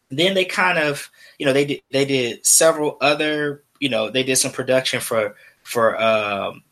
[0.10, 4.24] then they kind of you know they did they did several other you know they
[4.24, 6.64] did some production for for um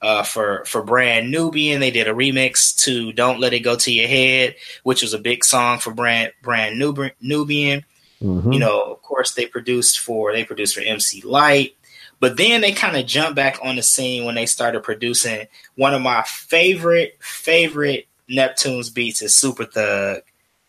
[0.00, 3.92] uh for for brand nubian they did a remix to don't let it go to
[3.92, 7.84] your head which was a big song for brand brand Nub- nubian
[8.22, 8.52] Mhm.
[8.52, 11.76] you know of course they produced for they produced for MC Lyte
[12.20, 15.94] but then they kind of jumped back on the scene when they started producing one
[15.94, 20.22] of my favorite favorite neptunes beats is super thug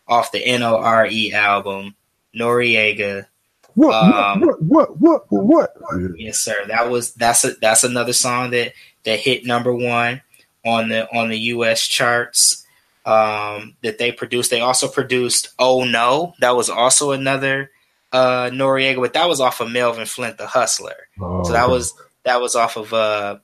[0.06, 1.94] off the nore album
[2.34, 3.26] noriega
[3.74, 6.18] what, um, what, what, what, what, what?
[6.18, 6.56] Yes, sir.
[6.66, 8.72] That was that's a that's another song that
[9.04, 10.22] that hit number one
[10.64, 11.86] on the on the U.S.
[11.86, 12.66] charts.
[13.06, 14.50] Um, that they produced.
[14.50, 17.70] They also produced "Oh No." That was also another
[18.12, 21.08] uh, Noriega, but that was off of Melvin Flynt, the Hustler.
[21.18, 23.38] Oh, So that was that was off of uh,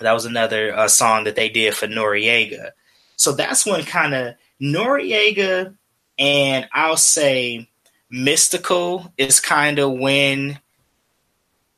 [0.00, 2.70] that was another uh, song that they did for Noriega.
[3.16, 5.76] So that's when kind of Noriega
[6.18, 7.68] and I'll say
[8.12, 10.58] Mystikal is kind of when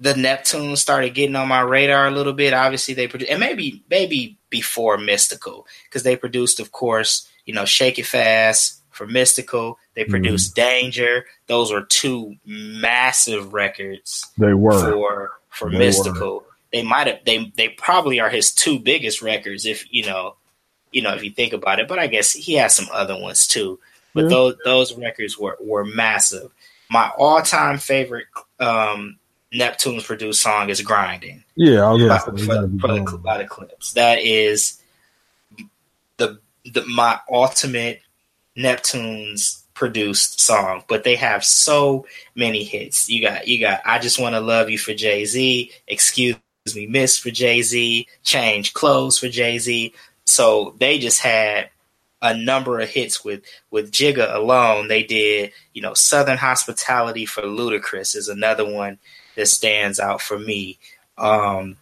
[0.03, 2.53] the Neptunes started getting on my radar a little bit.
[2.53, 7.65] Obviously, they produced, and maybe maybe before Mystikal because they produced, of course, you know,
[7.65, 9.77] Shake It Fast for Mystikal.
[9.95, 11.27] They produced Danger.
[11.47, 14.91] Those were two massive records they were.
[14.91, 16.43] for for They Mystikal.
[16.73, 20.35] They might have they they probably are his two biggest records if you know
[20.91, 21.87] you know if you think about it.
[21.87, 23.79] But I guess he has some other ones too.
[24.15, 24.31] But Yeah.
[24.31, 26.51] those those records were were massive.
[26.91, 28.27] My all time favorite
[28.59, 29.19] um,
[29.55, 33.45] Neptunes produced song is "Grinding" Yeah, I was by, for, gotta for the, by the
[33.45, 33.93] Clipse.
[33.93, 34.81] That is
[36.17, 38.01] the the my ultimate
[38.57, 43.11] Neptunes produced song, but they have so many hits.
[43.11, 46.37] You got you got I just want to love you for Jay Z, excuse
[46.75, 49.93] me, Miss for Jay Z, change clothes for Jay Z.
[50.25, 51.69] So they just had
[52.23, 54.89] a number of hits with with Jigga alone.
[54.89, 58.99] They did you know Southern Hospitality for Ludacris is another one
[59.37, 60.79] that stands out for me.
[61.19, 61.77] Um,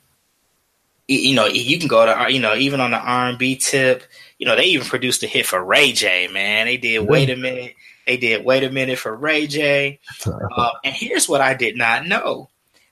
[1.10, 4.04] you know you can go to you know even on the R and B tip.
[4.38, 6.28] You know they even produced a hit for Ray J.
[6.28, 7.00] Man, they did.
[7.00, 7.74] Wait a minute.
[8.06, 9.98] They did wait a minute for Ray J.
[10.26, 12.48] Uh, and here's what I did not know: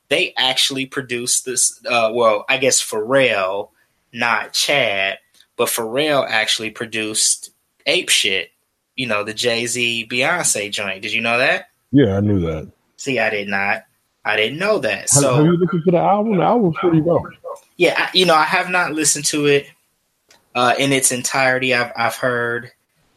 [0.08, 1.80] they actually produced this.
[1.86, 3.70] Uh, well, I guess Pharrell,
[4.12, 5.18] not Chad,
[5.56, 7.50] but Pharrell actually produced
[7.86, 8.50] Ape Shit.
[8.96, 11.02] You know the Jay Z Beyonce joint.
[11.02, 11.68] Did you know that?
[11.92, 12.70] Yeah, I knew that.
[12.96, 13.84] See, I did not.
[14.28, 15.08] I didn't know that.
[15.08, 16.36] So have you listened to the album?
[16.36, 17.26] The album's pretty dope.
[17.78, 19.66] yeah, I, you know, I have not listened to it
[20.54, 21.74] uh, in its entirety.
[21.74, 22.70] I've I've heard,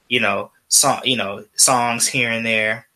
[0.07, 2.87] you know, song, you know, songs here and there.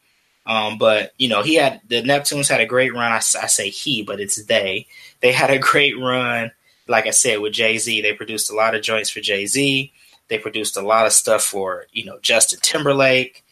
[0.46, 3.12] Um, but you know, he had the Neptunes had a great run.
[3.12, 4.88] I, I say he, but it's they.
[5.20, 6.52] They had a great run.
[6.88, 9.92] Like I said, with Jay Z, they produced a lot of joints for Jay Z.
[10.30, 13.44] They produced a lot of stuff for you know Justin Timberlake.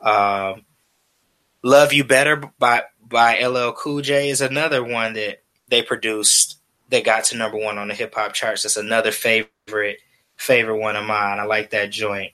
[0.00, 0.64] Um,
[1.64, 7.04] Love You Better by by LL Cool J is another one that they produced that
[7.04, 8.62] got to number one on the hip hop charts.
[8.62, 9.98] That's another favorite
[10.36, 11.38] favorite one of mine.
[11.38, 12.32] I like that joint.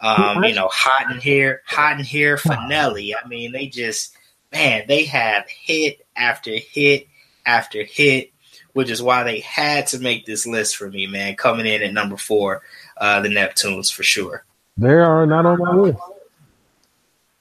[0.00, 3.14] Um, you know, hot in here, hot in here for Nelly.
[3.14, 4.14] I mean, they just
[4.52, 7.08] man, they have hit after hit
[7.44, 8.32] after hit,
[8.72, 11.36] which is why they had to make this list for me, man.
[11.36, 12.62] Coming in at number four,
[12.98, 14.44] uh, the Neptunes for sure.
[14.76, 15.98] They are not on my list.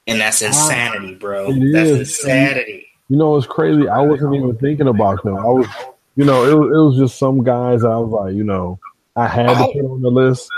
[0.08, 1.48] And that's insanity, bro.
[1.52, 2.00] It That's is.
[2.00, 2.88] insanity.
[3.10, 3.88] You know, it's crazy.
[3.88, 5.38] I wasn't even thinking about them.
[5.38, 5.68] I was,
[6.16, 7.84] you know, it, was- it was just some guys.
[7.84, 8.80] I was like, you know,
[9.16, 9.72] I had to Oh.
[9.74, 10.50] put on the list.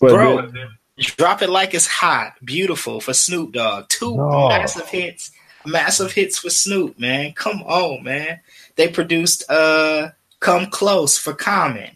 [0.00, 3.88] But Bro, then- Drop it like it's hot, beautiful for Snoop Dogg.
[3.88, 4.48] Two No.
[4.50, 5.32] massive hits,
[5.66, 7.32] massive hits for Snoop, man.
[7.32, 8.38] Come on, man.
[8.76, 11.90] They produced uh "Come Close" for Common.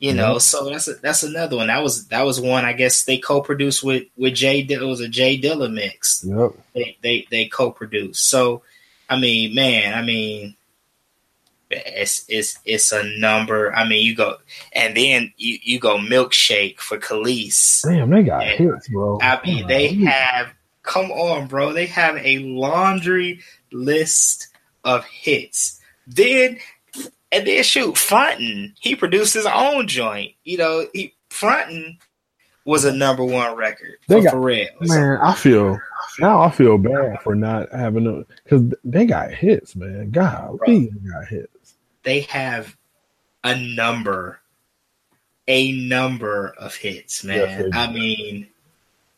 [0.00, 1.66] You know, so that's a, that's another one.
[1.66, 2.64] That was that was one.
[2.64, 4.60] I guess they co-produced with with Jay.
[4.60, 6.24] It was a Jay Dilla mix.
[6.26, 6.52] Yep.
[6.74, 8.26] They they they co-produced.
[8.28, 8.62] So,
[9.10, 10.56] I mean, man, I mean,
[11.70, 13.74] it's it's it's a number.
[13.74, 14.38] I mean, you go
[14.72, 17.82] and then you you go milkshake for Kelis.
[17.82, 19.18] Damn, they got And- hits, bro.
[19.20, 20.48] I mean, they have
[20.82, 21.74] come on, bro.
[21.74, 24.48] They have a laundry list
[24.82, 25.78] of hits.
[26.06, 26.58] Then
[27.32, 30.32] and then shoot, Frontin, he produced his own joint.
[30.44, 31.98] You know, he Frontin
[32.64, 34.68] was a number one record They got- Pharrell.
[34.80, 35.78] Man, I feel
[36.18, 36.42] now.
[36.42, 40.10] I feel bad for not having a because they got hits, man.
[40.10, 40.66] God, Bro.
[40.66, 41.74] they got hits.
[42.02, 42.76] They have
[43.44, 44.40] a number,
[45.48, 47.38] a number of hits, man.
[47.38, 47.70] Yes.
[47.72, 48.48] I mean,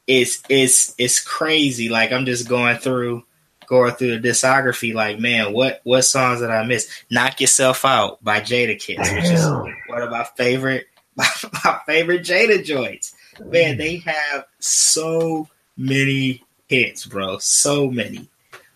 [0.07, 1.89] it's it's it's crazy.
[1.89, 3.25] Like I'm just going through
[3.73, 4.93] going through the discography.
[4.93, 6.91] Like, man, what what songs did I miss?
[7.11, 9.47] "Knock Yourself Out" by Jadakiss, which is
[9.89, 13.15] one of my favorite my favorite Jada joints.
[13.43, 17.39] Man, they have so many hits, bro.
[17.39, 18.29] So many.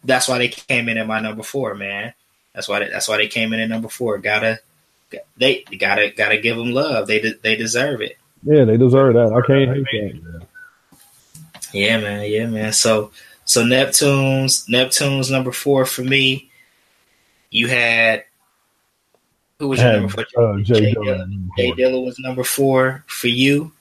[0.02, 2.14] That's why they came in at my number four, man.
[2.54, 4.16] That's why they, that's why they came in at number four.
[4.16, 4.61] Gotta
[5.37, 7.06] they gotta gotta give them love.
[7.06, 8.16] They de- they deserve it.
[8.44, 9.30] Yeah, they deserve that.
[9.35, 10.22] I can't hate that.
[10.22, 10.46] Man.
[11.74, 12.30] Yeah, man.
[12.30, 12.72] Yeah, man.
[12.72, 13.11] So
[13.46, 16.50] so Neptunes Neptunes number four for me.
[17.50, 18.24] You had
[19.59, 20.54] who was your Had, number four?
[20.54, 21.48] uh, Jay J Dilla.
[21.56, 23.72] J Dilla was number four for you.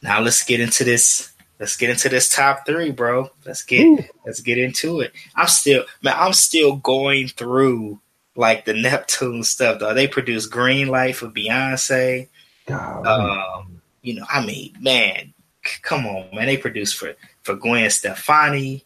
[0.00, 1.32] Now let's get into this.
[1.60, 3.30] Let's get into this top three, bro.
[3.44, 3.98] Let's get Ooh.
[4.24, 5.12] let's get into it.
[5.34, 8.00] I'm still man, I'm still going through
[8.36, 9.92] like the Neptune stuff though.
[9.92, 12.28] They produced Green Light for Beyonce.
[12.66, 16.46] God, Um, you know, I mean, man, c- come on, man.
[16.46, 18.84] They produced for for Gwen Stefani.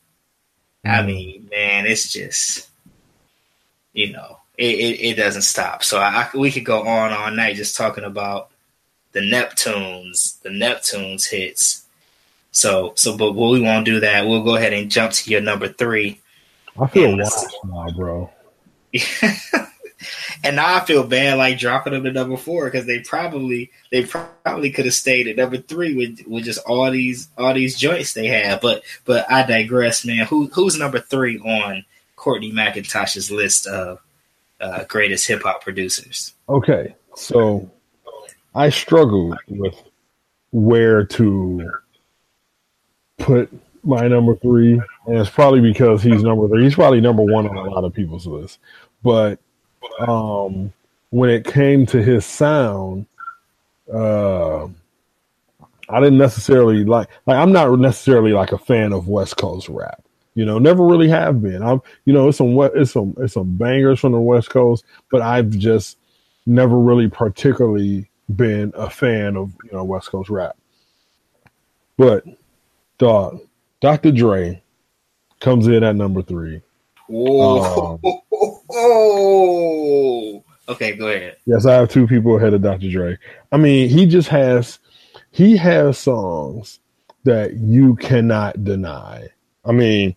[0.84, 1.06] I Mm.
[1.06, 2.68] mean, man, it's just
[3.92, 5.84] you know, it, it, it doesn't stop.
[5.84, 8.50] So I, I we could go on all night just talking about
[9.12, 11.84] the Neptunes, the Neptunes hits.
[12.50, 14.26] So so, but we won't do that.
[14.26, 16.20] We'll go ahead and jump to your number three.
[16.80, 18.30] I feel Yeah, washed now, bro.
[20.44, 24.04] and now I feel bad like dropping them to number four because they probably they
[24.04, 28.12] probably could have stayed at number three with with just all these all these joints
[28.12, 28.60] they have.
[28.60, 30.26] But but I digress, man.
[30.26, 31.84] Who who's number three on
[32.16, 34.00] Courtney McIntosh's list of
[34.60, 36.34] uh, greatest hip hop producers?
[36.48, 37.70] Okay, so
[38.54, 39.74] I struggled with
[40.52, 41.70] where to
[43.18, 43.52] put
[43.84, 46.64] my number three, and it's probably because he's number three.
[46.64, 48.58] He's probably number one on a lot of people's list,
[49.02, 49.40] but
[50.00, 50.72] um,
[51.10, 53.06] when it came to his sound,
[53.92, 54.64] uh,
[55.88, 57.08] I didn't necessarily like.
[57.26, 60.02] Like, I'm not necessarily like a fan of West Coast rap.
[60.34, 61.62] You know, never really have been.
[61.62, 65.20] I'm, you know, it's some it's some it's some bangers from the West Coast, but
[65.20, 65.98] I've just
[66.46, 70.56] never really particularly been a fan of you know West Coast rap.
[71.98, 72.24] But
[72.98, 73.40] dog,
[73.80, 74.12] Dr.
[74.12, 74.62] Dre
[75.40, 76.62] comes in at number three.
[77.12, 78.00] Whoa!
[78.70, 80.44] Oh.
[80.68, 81.36] Okay, go ahead.
[81.44, 82.88] Yes, I have two people ahead of Dr.
[82.88, 83.18] Dre.
[83.50, 84.78] I mean, he just has
[85.32, 86.78] he has songs
[87.24, 89.28] that you cannot deny.
[89.64, 90.14] I mean,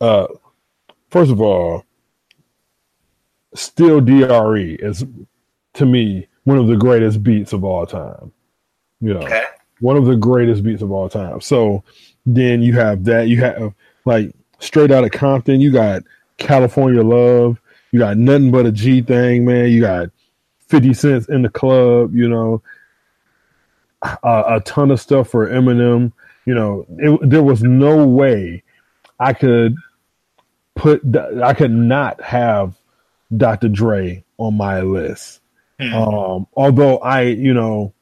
[0.00, 0.26] uh
[1.10, 1.84] first of all,
[3.54, 5.04] still DRE is
[5.74, 8.32] to me one of the greatest beats of all time.
[9.00, 9.44] You know, Okay.
[9.80, 11.42] one of the greatest beats of all time.
[11.42, 11.84] So
[12.24, 13.28] then you have that.
[13.28, 13.74] You have
[14.06, 15.60] like straight out of Compton.
[15.60, 16.02] You got
[16.38, 17.60] California Love.
[17.92, 19.70] You got nothing but a G thing, man.
[19.70, 20.10] You got
[20.68, 22.14] Fifty Cent's in the club.
[22.14, 22.62] You know,
[24.02, 26.12] a, a ton of stuff for Eminem.
[26.46, 28.62] You know, it, there was no way
[29.18, 29.76] I could
[30.74, 31.02] put.
[31.16, 32.76] I could not have
[33.36, 33.68] Dr.
[33.68, 35.40] Dre on my list.
[35.80, 35.94] Hmm.
[35.94, 37.92] Um, although I, you know,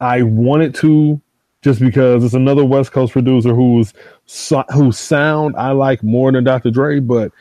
[0.00, 1.20] I wanted to
[1.62, 3.92] just because it's another West Coast producer who's
[4.26, 6.70] so- whose sound I like more than Dr.
[6.70, 7.32] Dre, but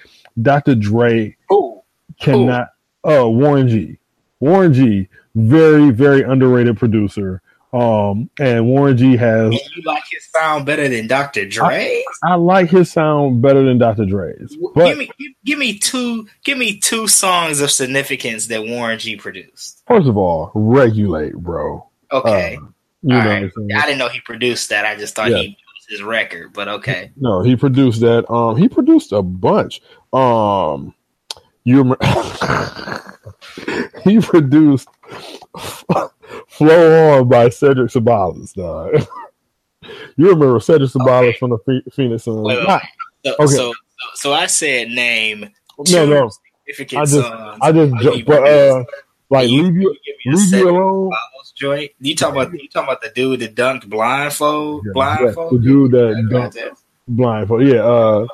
[0.41, 0.75] Dr.
[0.75, 1.84] Dre Oh,
[2.19, 2.69] cannot.
[3.04, 3.97] Oh, Warren G.
[4.39, 5.08] Warren G.
[5.35, 7.42] Very very underrated producer.
[7.71, 9.15] Um, and Warren G.
[9.15, 9.52] has.
[9.52, 11.48] and you like his sound better than Dr.
[11.48, 12.04] Dre?
[12.23, 14.06] I like his sound better than Dr.
[14.06, 18.65] Dre's, but give me give, give me two give me two songs of significance that
[18.65, 19.83] Warren G produced.
[19.87, 21.87] first of all, regulate, bro.
[22.12, 22.56] Okay.
[22.58, 22.62] Uh,
[23.04, 23.52] you All know, right.
[23.75, 24.85] I didn't know he produced that.
[24.85, 25.37] I just thought Yeah.
[25.37, 27.12] he produced his record, but okay.
[27.17, 28.29] No, he produced that.
[28.31, 29.79] Um, he produced a bunch.
[30.13, 30.93] Um,
[31.63, 31.97] you remember?
[34.03, 34.87] he produced
[36.47, 38.53] "Flow On" by Cedric Ceballos.
[38.53, 39.05] Dog.
[40.17, 41.37] you remember Cedric Ceballos Okay.
[41.37, 42.37] from the Phe- Phoenix Suns?
[42.41, 42.81] Wait, wait, Not-
[43.25, 43.53] So, Okay.
[43.53, 43.73] so,
[44.15, 45.49] so I said name
[45.91, 46.29] no, no.
[46.65, 47.57] significant I just- songs.
[47.62, 48.83] I just, jo- but uh,
[49.29, 51.12] like You- leave you, give me a leave you alone.
[51.55, 51.91] Joint?
[51.99, 54.83] You talking about you talking about the dude that dunked blindfold?
[54.85, 55.51] Yeah, blindfold.
[55.53, 57.67] the dude that dunked blindfold.
[57.67, 57.83] Yeah.
[57.83, 58.27] Uh,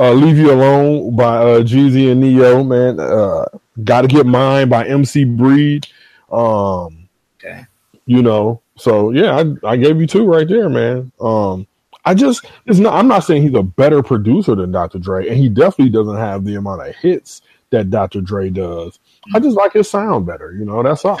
[0.00, 3.00] uh, Leave You Alone by uh, Jeezy and Ne-Yo, man.
[3.00, 3.46] Uh,
[3.84, 5.86] Got to Get Mine by MC Breed.
[6.30, 7.08] Um,
[7.42, 7.64] Okay.
[8.06, 11.12] you know, so yeah, I, I gave you two right there, man.
[11.20, 11.66] Um,
[12.04, 14.98] I just, it's not, I'm not saying he's a better producer than Dr.
[14.98, 18.20] Dre, and he definitely doesn't have the amount of hits that Dr.
[18.20, 18.98] Dre does.
[19.34, 21.20] I just like his sound better, you know, that's all.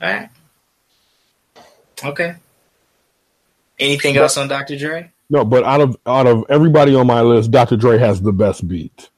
[0.00, 0.28] right.
[2.04, 2.34] Okay.
[3.78, 4.78] Anything else on Dr.
[4.78, 5.10] Dre?
[5.30, 7.76] No, but out of out of everybody on my list, Dr.
[7.76, 9.10] Dre has the best beat.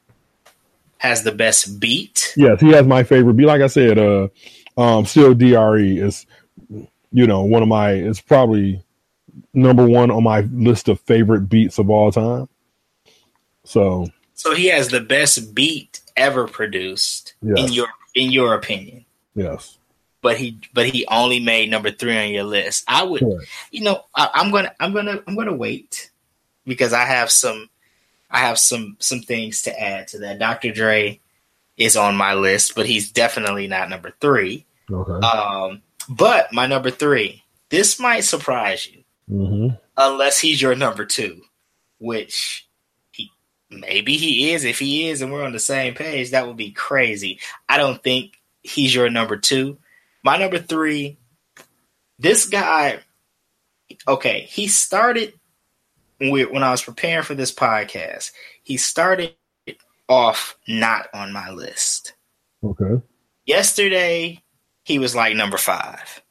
[0.99, 2.33] Has the best beat?
[2.37, 3.47] Yes, he has my favorite beat.
[3.47, 4.29] Like I said, uh,
[4.77, 6.27] um, still Dre is,
[7.13, 7.93] you know, one of my.
[7.93, 8.83] It's probably
[9.53, 12.49] number one on my list of favorite beats of all time.
[13.65, 19.05] So So he has the best beat ever produced in your in your opinion.
[19.35, 19.79] yes,
[20.25, 22.85] But he but he only made number three on your list.
[22.89, 23.47] I would Correct.
[23.71, 26.11] you know, I, I'm gonna I'm gonna I'm gonna wait
[26.65, 27.69] because I have some
[28.31, 30.39] I have some some things to add to that.
[30.39, 30.73] Dr.
[30.73, 31.21] Dre
[31.77, 34.65] is on my list, but he's definitely not number three.
[34.91, 39.69] okay, Um, but my number three, this might surprise you, hmm
[39.99, 41.43] unless he's your number two,
[41.99, 42.67] which
[43.13, 43.31] he
[43.71, 44.65] maybe he is.
[44.65, 47.41] If he is, and we're on the same page, that would be crazy.
[47.69, 49.77] I don't think he's your number two.
[50.25, 51.19] My number three,
[52.19, 53.01] this guy.
[54.09, 55.35] Okay, he started
[56.19, 58.33] when I was preparing for this podcast.
[58.63, 59.35] He started
[60.09, 62.15] off not on my list
[62.65, 63.03] okay,
[63.47, 64.43] yesterday
[64.85, 66.23] he was like number five.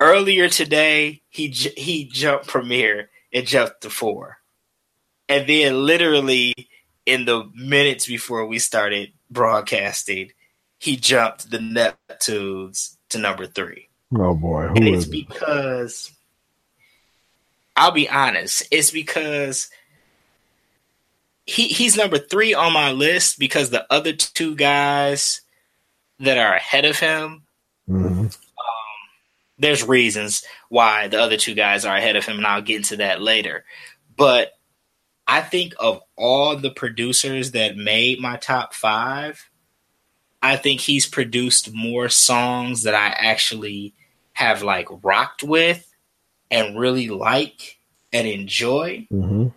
[0.00, 4.38] Earlier today he he jumped Premier and jumped to four,
[5.28, 6.54] and then literally
[7.06, 10.32] in the minutes before we started broadcasting,
[10.86, 13.88] he jumped the Neptunes to number three.
[14.14, 15.10] oh boy, And who it's it?
[15.10, 16.12] because
[17.74, 19.68] I'll be honest, it's because
[21.44, 25.40] he he's number three on my list because the other two guys
[26.20, 27.42] that are ahead of him,
[27.86, 28.28] hmm
[29.58, 32.98] there's reasons why the other two guys are ahead of him, and I'll get into
[32.98, 33.64] that later.
[34.16, 34.52] But
[35.26, 39.48] I think of all the producers that made my top five,
[40.46, 43.94] I think he's produced more songs that I actually
[44.32, 45.92] have like rocked with
[46.50, 47.78] and really like
[48.12, 49.06] and enjoy.
[49.10, 49.48] hmm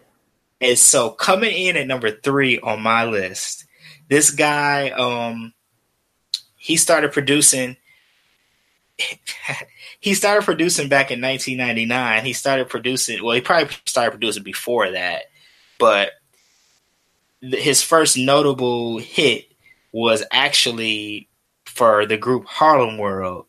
[0.59, 3.65] And so coming in at number three on my list,
[4.07, 5.53] this guy, um,
[6.57, 7.77] he started producing.
[9.99, 12.25] he started producing back in 1999.
[12.25, 13.23] He started producing.
[13.23, 15.25] Well, he probably started producing before that,
[15.77, 16.13] but
[17.41, 19.48] th- his first notable hit
[19.91, 21.27] was actually
[21.65, 23.45] for the group Harlem World.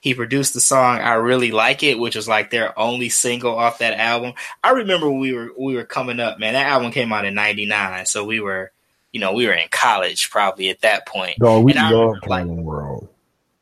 [0.00, 3.78] He produced the song "I Really Like It," which was like their only single off
[3.78, 4.34] that album.
[4.62, 6.52] I remember we were we were coming up, man.
[6.52, 8.70] That album came out in '99, so we were,
[9.12, 11.38] you know, we were in college probably at that point.
[11.38, 13.08] Dog, we And I love Harlem World.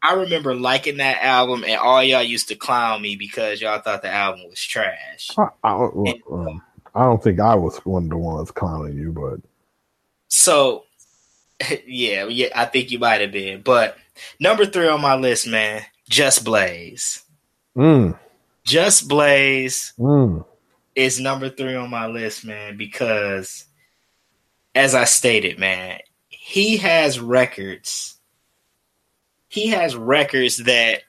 [0.03, 4.03] I remember liking that album, and all y'all used to clown me because y'all thought
[4.03, 5.31] the album was trash.
[5.39, 6.63] I, I, don't- um,
[6.95, 9.41] I don't think I was one of the ones clowning you, but
[10.29, 10.85] So,
[11.87, 13.63] yeah, yeah, I think you might have been.
[13.63, 13.97] But
[14.41, 17.23] number three on my list, man, Just Blaze.
[17.77, 18.19] mm,
[18.65, 20.45] Just Blaze mm,
[20.95, 23.65] is number three on my list, man, because
[24.75, 28.19] as I stated, man, he has records.
[29.49, 31.03] He has records that,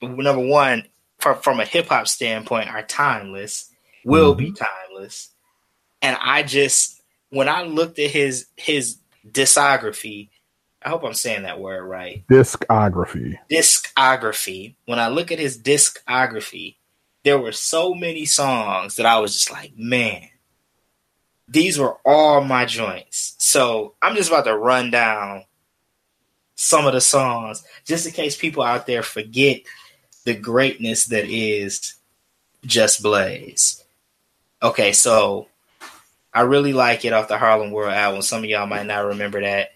[0.00, 0.84] number one,
[1.18, 3.70] from, from a hip hop standpoint, are timeless,
[4.04, 5.30] will be timeless.
[6.00, 7.00] And I just,
[7.30, 8.98] when I looked at his his
[9.28, 10.28] discography,
[10.82, 13.38] I hope I'm saying that word right discography.
[13.50, 16.76] discography, when I look at his discography,
[17.24, 20.28] there were so many songs that I was just like, man,
[21.48, 23.36] these were all my joints.
[23.38, 25.44] So I'm just about to run down
[26.54, 29.62] some of the songs just in case people out there forget
[30.24, 31.94] the greatness that is
[32.64, 33.82] Just Blaze.
[34.62, 35.48] Okay, so
[36.34, 38.22] I really like it off the Harlem World album.
[38.22, 39.70] Some of y'all might not remember that.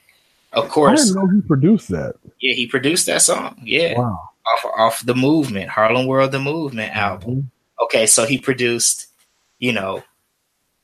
[0.52, 2.14] Of I course, didn't know he produced that.
[2.40, 3.60] yeah, he produced that song.
[3.62, 4.30] Yeah Wow.
[4.46, 6.98] off off the movement Harlem World the Movement mm-hmm.
[6.98, 7.50] album.
[7.82, 9.08] Okay, so he produced,
[9.58, 10.02] you know,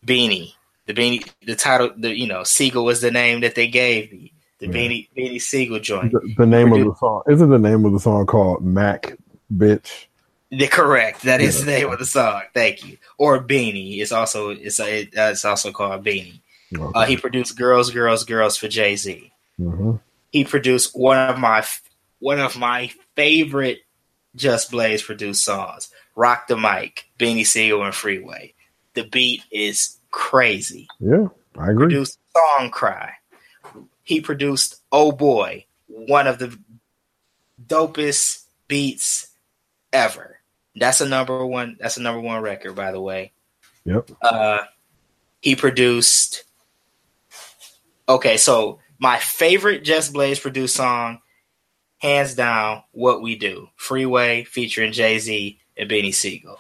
[0.07, 0.53] Beanie.
[0.87, 4.33] The Beanie the title the you know, Sigel was the name that they gave me.
[4.59, 4.73] The Yeah.
[4.73, 6.13] Beanie Beanie Sigel joint.
[6.13, 9.17] The, the name of the song isn't the name of the song called Mac
[9.55, 10.07] Bitch.
[10.55, 11.23] The correct.
[11.23, 11.65] That is Yeah.
[11.65, 12.43] the name of the song.
[12.53, 12.99] Thank you.
[13.17, 14.01] Or Beanie.
[14.01, 16.41] It's also it's it, uh, it's also called Beanie.
[16.77, 16.93] Okay.
[16.95, 19.33] Uh, he produced Girls Girls Girls for Jay-Z.
[19.59, 20.01] Mhm.
[20.31, 21.65] He produced one of my
[22.19, 23.81] one of my favorite
[24.37, 28.55] Just Blaze produced songs, "Rock the Mic," Beanie Sigel and Freeway.
[28.95, 30.87] The beat is crazy.
[31.01, 31.29] Yeah,
[31.59, 31.87] I agree.
[31.87, 33.15] Produced "Song Cry."
[34.03, 36.59] He produced "Oh Boy," one of the
[37.67, 39.29] dopest beats
[39.93, 40.39] ever.
[40.77, 41.77] That's a number one.
[41.81, 43.33] That's a number one record, by the way.
[43.85, 44.11] Yep.
[44.23, 44.59] Uh,
[45.41, 46.45] he produced.
[48.09, 51.21] Okay, so my favorite Just Blaze produced song,
[51.99, 56.59] hands down, "What We Do," Freeway featuring Jay Z and Benny Sigel.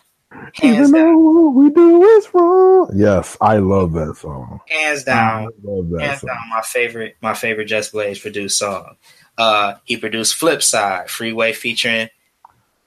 [0.54, 1.22] Hands Even down.
[1.22, 2.90] what we do is wrong.
[2.94, 4.60] Yes, I love that song.
[4.68, 6.28] Hands down, I love that hands song.
[6.28, 8.96] down, my favorite, my favorite Just Blaze produced song.
[9.36, 12.08] Uh, he produced Flip Side, Freeway featuring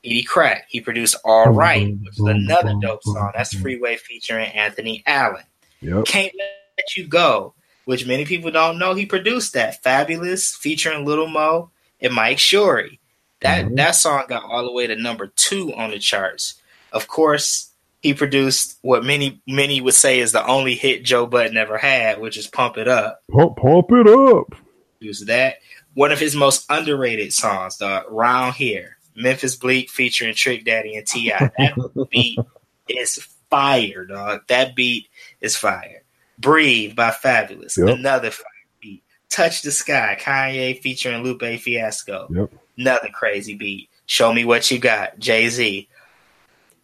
[0.05, 0.61] Peedi Crakk.
[0.67, 3.31] He produced All Right, which is another dope song.
[3.33, 5.43] That's Freeway featuring Anthony Allen.
[5.81, 6.05] Yep.
[6.05, 7.53] Can't Let You Go,
[7.85, 8.93] which many people don't know.
[8.93, 9.83] He produced that.
[9.83, 12.99] Fabolous featuring Little Mo and Mike Shorey.
[13.41, 13.75] That mm-hmm.
[13.75, 16.55] that song got all the way to number two on the charts.
[16.91, 21.57] Of course, he produced what many many would say is the only hit Joe Budden
[21.57, 24.55] ever had, which is "Pump It Up." Pump, pump it up.
[24.99, 25.57] Use that.
[25.93, 31.07] One of his most underrated songs, the "Round Here." Memphis Bleek featuring Trick Daddy and
[31.07, 31.51] T.I.
[31.57, 32.39] That beat
[32.87, 34.41] is fire, dog.
[34.47, 35.07] That beat
[35.41, 36.03] is fire.
[36.37, 37.97] Breathe by Fabolous, yep.
[37.97, 38.45] another fire
[38.81, 39.03] beat.
[39.29, 42.51] Touch the Sky, Kanye featuring Lupe Fiasco, yep.
[42.77, 43.89] another crazy beat.
[44.05, 45.87] Show Me What You Got, Jay Z.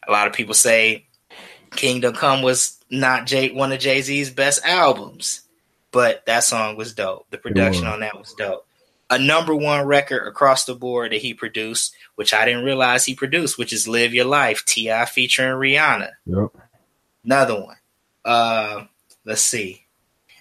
[0.08, 1.06] A lot of people say
[1.72, 5.42] Kingdom Come was not Jay, one of Jay Z's best albums,
[5.92, 7.28] but that song was dope.
[7.30, 8.66] The production on that was dope
[9.12, 13.14] a number one record across the board that he produced, which I didn't realize he
[13.14, 15.06] produced, which is "Live Your Life" T.I.
[15.06, 16.12] featuring Rihanna.
[16.26, 16.50] Yep.
[17.26, 17.76] Another one.
[18.24, 18.86] Uh,
[19.26, 19.86] let's see,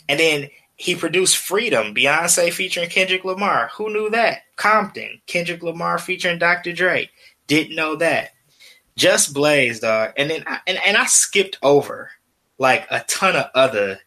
[0.08, 3.70] and then he produced "Freedom" Beyonce featuring Kendrick Lamar.
[3.74, 4.42] Who knew that?
[4.56, 6.72] Compton Kendrick Lamar featuring Dr.
[6.72, 7.10] Dre.
[7.48, 8.30] Didn't know that.
[8.96, 10.12] Just Blaze, dog.
[10.16, 12.10] And then I, and and I skipped over
[12.56, 13.98] like a ton of other,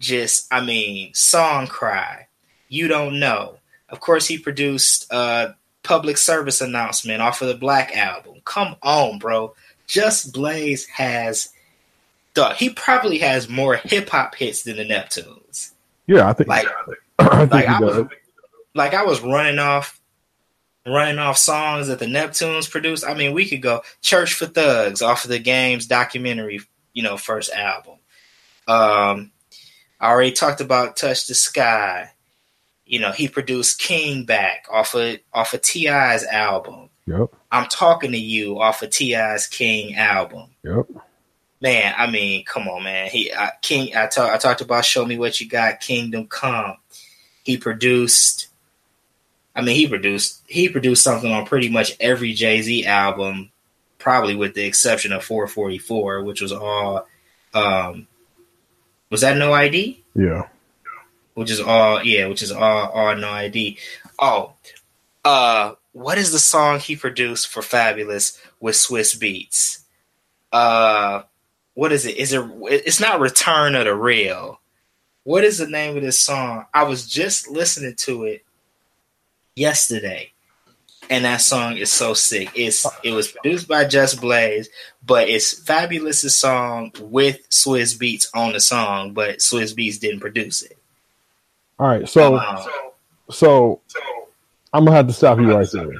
[0.00, 2.28] just I mean, song cry.
[2.68, 3.55] You don't know
[3.88, 8.40] of course, he produced uh, public service announcement off of the Black album.
[8.44, 9.54] Come on, bro.
[9.86, 11.50] Just Blaze has
[12.34, 12.56] dog.
[12.56, 15.72] He probably has more hip hop hits than the Neptunes.
[16.06, 16.48] Yeah, I think.
[16.48, 16.66] Like,
[17.18, 18.06] I think like, I was,
[18.74, 20.00] like I was running off,
[20.84, 23.06] running off songs that the Neptunes produced.
[23.06, 26.60] I mean, we could go Church for Thugs off of the Game's documentary,
[26.92, 27.94] you know, first album.
[28.66, 29.30] Um,
[30.00, 32.10] I already talked about Touch the Sky.
[32.86, 36.88] You know, he produced King back off of off of T.I.'s album.
[37.06, 37.34] Yep.
[37.50, 40.50] I'm talking to you off of T.I.'s King album.
[40.62, 40.86] Yep.
[41.60, 43.08] Man, I mean, come on, man.
[43.10, 43.96] He I, King.
[43.96, 44.34] I talked.
[44.34, 45.80] I talked about Show Me What You Got.
[45.80, 46.76] Kingdom Come.
[47.42, 48.48] He produced.
[49.54, 50.42] I mean, he produced.
[50.46, 53.50] He produced something on pretty much every Jay Z album,
[53.98, 57.08] probably with the exception of 444, which was all.
[57.52, 58.06] Um,
[59.10, 60.04] was that no ID?
[60.14, 60.48] Yeah
[61.36, 63.78] which is all yeah, which is all all no ID.
[64.18, 64.54] Oh,
[65.22, 69.82] uh, what is the song he produced for Fabolous with Swizz Beatz?
[70.50, 71.24] Uh,
[71.74, 72.16] what is it?
[72.16, 72.42] Is it?
[72.62, 74.60] It's not Return of the Real.
[75.24, 76.64] What is the name of this song?
[76.72, 78.42] I was just listening to it
[79.54, 80.32] yesterday,
[81.10, 82.50] and that song is so sick.
[82.54, 84.70] It's it was produced by Just Blaze,
[85.04, 90.62] but it's Fabolous's song with Swizz Beatz on the song, but Swizz Beatz didn't produce
[90.62, 90.75] it.
[91.78, 92.40] All right, so
[93.30, 93.80] so
[94.72, 95.90] I'm gonna have to stop you right there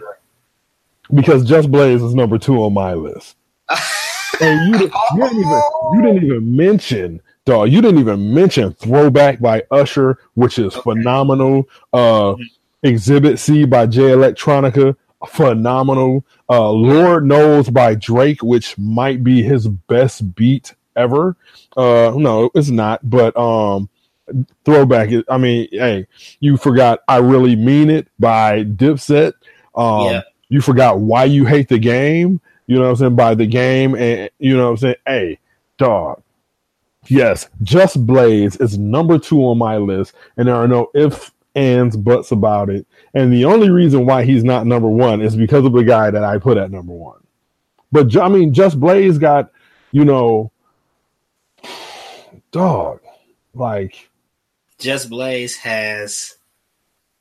[1.14, 3.36] because Just Blaze is number two on my list,
[4.40, 5.62] and you, you didn't even
[5.92, 7.70] you didn't even mention dog.
[7.70, 11.68] You didn't even mention Throwback by Usher, which is phenomenal.
[11.92, 12.36] Uh,
[12.82, 14.96] Exhibit C by Jay Electronica,
[15.28, 16.24] phenomenal.
[16.48, 21.36] Uh, Lord Knows by Drake, which might be his best beat ever.
[21.76, 23.88] Uh, no, it's not, but um,
[24.64, 25.10] throwback.
[25.28, 26.06] I mean, hey,
[26.40, 29.32] you forgot "I Really Mean It" by Dipset.
[29.74, 30.22] Um, yeah.
[30.48, 33.94] You forgot "Why You Hate the Game." You know what I'm saying by the game,
[33.94, 34.96] and you know what I'm saying.
[35.06, 35.38] Hey,
[35.78, 36.22] dog.
[37.08, 41.96] Yes, Just Blaze is number two on my list, and there are no ifs, ands,
[41.96, 42.84] buts about it.
[43.14, 46.24] And the only reason why he's not number one is because of the guy that
[46.24, 47.20] I put at number one.
[47.92, 49.52] But I mean, Just Blaze got,
[49.92, 50.50] you know,
[52.50, 53.00] dog,
[53.54, 54.10] like
[54.78, 56.36] just Blaze has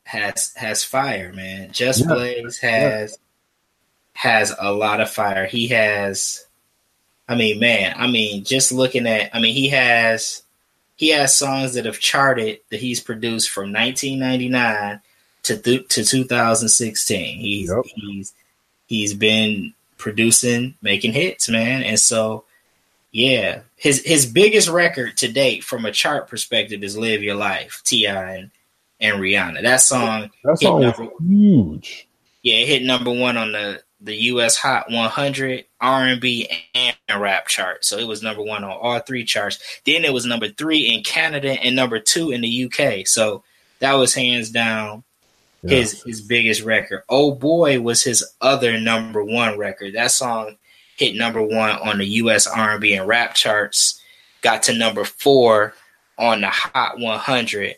[0.03, 1.71] has has fire, man.
[1.71, 2.07] Just yeah.
[2.07, 3.17] Blaze has yeah.
[4.13, 5.45] has a lot of fire.
[5.45, 6.45] He has
[7.27, 10.43] I mean, man, I mean, just looking at I mean, he has
[10.95, 15.01] he has songs that have charted that he's produced from 1999
[15.43, 17.39] to th- to 2016.
[17.39, 17.85] He's Yep.
[17.95, 18.33] he's
[18.87, 22.45] he's been producing, making hits, man, and so
[23.15, 27.81] yeah, his his biggest record to date from a chart perspective is "Live Your Life."
[27.85, 28.35] T.I.
[28.35, 28.51] and
[28.99, 29.61] and Rihanna.
[29.61, 32.07] That song, That hit song was number- huge.
[32.43, 34.57] yeah, it hit number one on the the U.S.
[34.57, 37.85] Hot 100 R&B and rap chart.
[37.85, 39.59] So it was number one on all three charts.
[39.85, 43.07] Then it was number three in Canada and number two in the UK.
[43.07, 43.43] So
[43.79, 45.03] that was hands down
[45.63, 45.77] Yeah.
[45.77, 47.03] his his biggest record.
[47.07, 49.93] Oh boy was his other number one record.
[49.95, 50.57] That song
[50.95, 52.47] hit number one on the U.S.
[52.47, 54.01] R&B and rap charts.
[54.41, 55.73] Got to number four
[56.17, 57.75] on the Hot 100,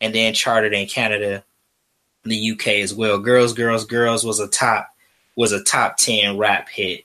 [0.00, 1.44] and then charted in Canada,
[2.24, 3.18] the UK as well.
[3.18, 4.88] Girls, girls, girls was a top
[5.36, 7.04] was a top ten rap hit.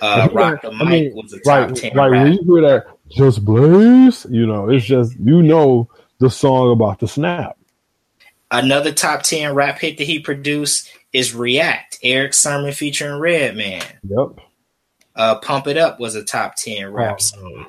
[0.00, 2.62] Uh, Rock the I Mic mean, was a top Like, ten like when you hear
[2.62, 7.56] that, just blaze, you know, it's just you know the song about the snap.
[8.50, 11.98] Another top ten rap hit that he produced is React.
[12.02, 13.82] Erick Sermon featuring Redman.
[14.08, 14.40] Yep.
[15.16, 17.66] Uh, Pump It Up was a top ten rap song.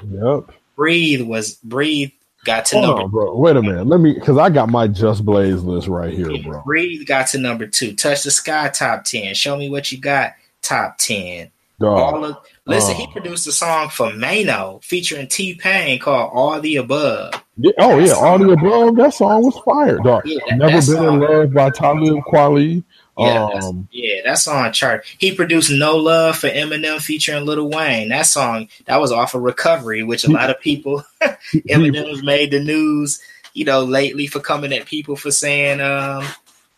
[0.48, 0.56] Yep.
[0.76, 2.12] Breathe was Breathe
[2.46, 3.36] got to Hold number on, bro.
[3.38, 3.88] Wait a minute.
[3.88, 6.62] Let me, because I got my Just Blaze list right here, bro.
[6.64, 7.94] Breathe got to number two.
[7.96, 9.34] Touch the Sky top ten.
[9.34, 11.50] Show me what you got top ten.
[11.80, 11.98] Dog.
[12.16, 13.12] All of listen, he Oh.
[13.12, 17.34] produced a song for Maino featuring T Pain called All the Above.
[17.60, 18.96] Yeah, oh yeah, all the above.
[18.98, 20.24] That song was fire, dog.
[20.26, 22.84] Yeah, that- Never that been song- in love by Talib Kweli.
[23.18, 25.06] Yeah, that's, Um, yeah, that song chart.
[25.18, 28.10] He produced "No Love" for Eminem featuring Lil Wayne.
[28.10, 31.04] That song that was off of "Recovery," which a lot of people
[31.68, 33.20] Eminem's made the news,
[33.54, 36.26] you know, lately for coming at people for saying um,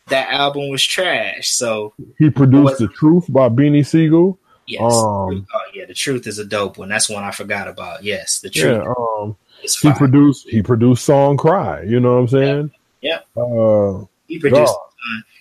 [0.08, 1.50] that album was trash.
[1.50, 4.40] So he produced "The Truth" by Beanie Sigel.
[4.66, 6.88] yes, Um, oh yeah, the truth is a dope one.
[6.88, 8.04] That's one I forgot about.
[8.04, 9.36] Yes, the truth Yeah, um,
[9.82, 12.72] he produced he produced "Song Cry." You know what I'm saying?
[13.02, 13.20] Yeah.
[13.36, 14.72] Uh, he produced.
[14.72, 14.89] dog.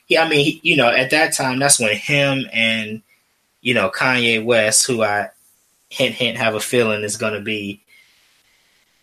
[0.08, 3.02] Yeah, I mean, he, you know, at that time, that's when him and
[3.60, 5.28] you know Kanye West, who I
[5.90, 7.82] hint hint have a feeling is going to be.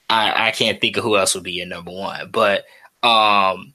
[0.09, 2.65] I I can't think of who else would be your number one, but
[3.03, 3.73] um,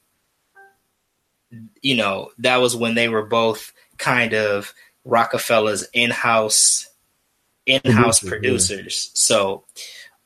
[1.83, 4.72] you know, that was when they were both kind of
[5.05, 6.89] Roc-A-Fella's in house
[7.66, 9.11] in house Producers, producers.
[9.14, 9.64] So,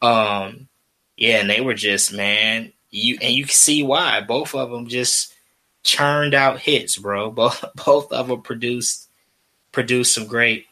[0.00, 0.68] um,
[1.16, 4.86] yeah, and they were just man, you and you can see why both of them
[4.86, 5.33] just
[5.84, 7.30] churned out hits, bro.
[7.30, 9.08] Both both of them produced
[9.70, 10.66] produced some great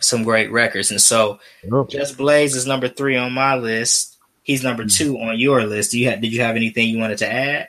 [0.00, 1.88] some great records, and so Yep.
[1.88, 4.18] Just Blaze is number three on my list.
[4.42, 5.10] He's number mm-hmm.
[5.10, 5.92] two on your list.
[5.92, 7.68] Do you have, did you have anything you wanted to add?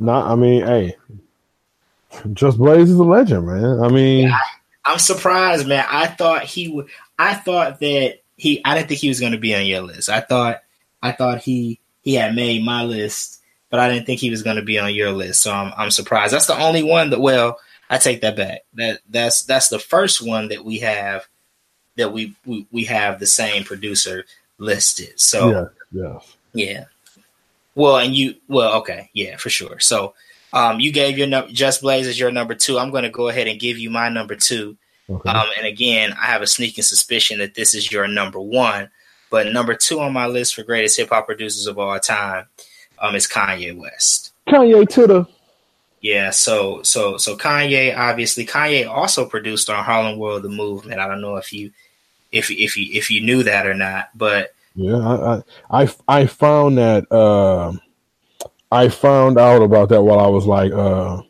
[0.00, 0.96] Not, I mean, hey,
[2.32, 3.80] Just Blaze is a legend, man.
[3.80, 4.32] I mean,
[4.84, 5.84] I'm surprised, man.
[5.88, 6.86] I thought he would.
[7.18, 8.60] I thought that he.
[8.64, 10.08] I didn't think he was going to be on your list.
[10.08, 10.62] I thought.
[11.00, 13.37] I thought he he had made my list,
[13.70, 15.42] but I didn't think he was going to be on your list.
[15.42, 16.32] So I'm I'm surprised.
[16.32, 17.20] That's the only one that.
[17.20, 17.58] Well,
[17.90, 18.62] I take that back.
[18.74, 21.26] That that's that's the first one that we have
[21.96, 24.24] that we we, we have the same producer
[24.58, 25.18] listed.
[25.20, 26.18] So yeah, yeah.
[26.52, 26.84] Yeah.
[27.74, 29.78] Well, and you well, okay, yeah, for sure.
[29.78, 30.14] So,
[30.52, 32.78] um, you gave your number Just Blaze as your number two.
[32.78, 34.76] I'm going to go ahead and give you my number two.
[35.08, 35.30] Okay.
[35.30, 38.90] Um, and again, I have a sneaking suspicion that this is your number one.
[39.30, 42.46] But number two on my list for greatest hip hop producers of all time,
[43.00, 44.32] um, is Kanye West.
[44.48, 45.26] Kanye to the
[46.00, 51.00] Yeah, so so so Kanye obviously Kanye also produced on Harlem World the Movement.
[51.00, 51.72] I don't know if you
[52.32, 56.26] if if you if you knew that or not, but Yeah, I, I I I
[56.26, 57.72] found that uh,
[58.70, 61.22] I found out about that while I was like uh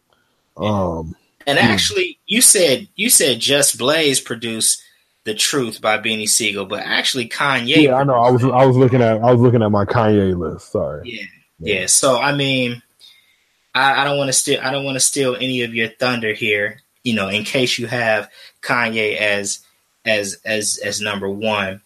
[0.57, 1.15] um
[1.47, 1.65] And Hmm.
[1.65, 4.83] actually, you said you said Just Blaze produced
[5.25, 7.85] "The Truth" by Beanie Sigel, but actually Kanye.
[7.85, 10.37] yeah I know I was I was looking at I was looking at my Kanye
[10.37, 10.73] list.
[10.73, 11.09] Sorry.
[11.09, 11.29] it.
[11.59, 11.87] Yeah, yeah.
[11.87, 12.83] So I mean,
[13.75, 14.61] I, I don't want to steal.
[14.63, 16.83] I don't want to steal any of your thunder here.
[17.03, 18.31] You know, in case you have
[18.63, 19.61] Kanye as
[20.05, 21.81] as as as number one,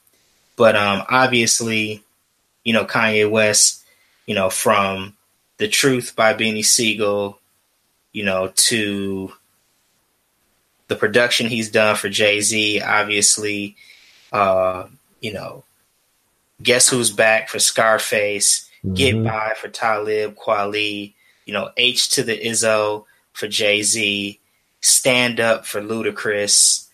[0.56, 2.02] but um, obviously,
[2.64, 3.80] you know Kanye West.
[4.26, 5.16] You know, from
[5.58, 7.40] "The Truth" by Beanie Sigel,
[8.12, 9.32] you know, to
[10.92, 13.76] the production he's done for Jay Z, obviously,
[14.32, 14.86] uh,
[15.20, 15.64] you know,
[16.62, 19.24] Guess Who's Back for Scarface, Get Mhm.
[19.24, 21.14] By for Talib Kweli,
[21.46, 24.40] you know, H to the Izzo for Jay Z,
[24.80, 26.86] Stand Up for Ludacris.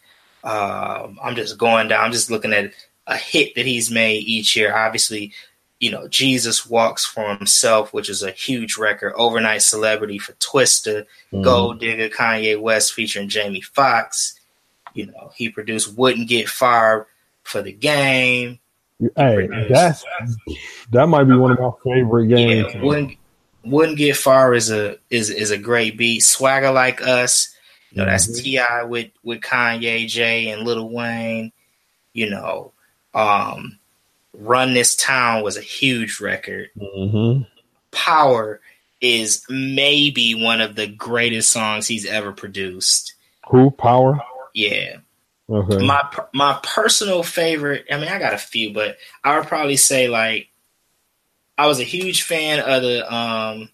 [0.44, 2.72] Um, I'm just going down, I'm just looking at
[3.06, 4.76] a hit that he's made each year.
[4.76, 5.32] Obviously,
[5.80, 9.14] you know, Jesus Walks for Himself, which is a huge record.
[9.16, 11.06] Overnight Celebrity for Twista.
[11.32, 11.42] Mhm.
[11.42, 14.38] Gold Digger, Kanye West featuring Jamie Foxx.
[14.92, 17.06] You know, he produced Wouldn't Get Fired
[17.44, 18.58] for the game.
[19.00, 20.04] Hey, produced- that's
[20.90, 22.74] that might be one of my favorite games.
[22.74, 23.16] Yeah, wouldn't
[23.64, 26.20] Wouldn't Get Far is a is is a great beat.
[26.20, 27.54] Swagger Like Us,
[27.90, 28.42] you know, that's Mhm.
[28.42, 28.84] T.I.
[28.84, 31.52] with with Kanye, Jay, and Lil Wayne.
[32.14, 32.72] You know,
[33.14, 33.78] um,
[34.32, 36.70] Run This Town was a huge record.
[36.80, 37.42] Mm-hmm.
[37.92, 38.60] Power
[39.00, 43.14] is maybe one of the greatest songs he's ever produced.
[43.48, 43.70] Who?
[43.70, 44.20] Power?
[44.54, 44.96] Yeah.
[45.50, 45.86] Okay.
[45.86, 46.02] My
[46.34, 50.48] my personal favorite, I mean I got a few, but I would probably say like
[51.56, 53.70] I was a huge fan of the um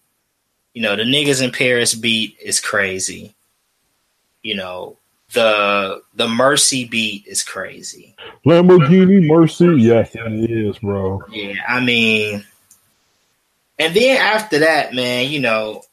[0.73, 3.33] you know, the niggas in Paris beat is crazy.
[4.43, 4.97] You know,
[5.33, 8.15] the the Mercy beat is crazy.
[8.45, 9.81] Lamborghini Mercy.
[9.81, 11.23] Yes, it is, bro.
[11.31, 12.45] Yeah, I mean,
[13.79, 15.83] and then after that, man, you know,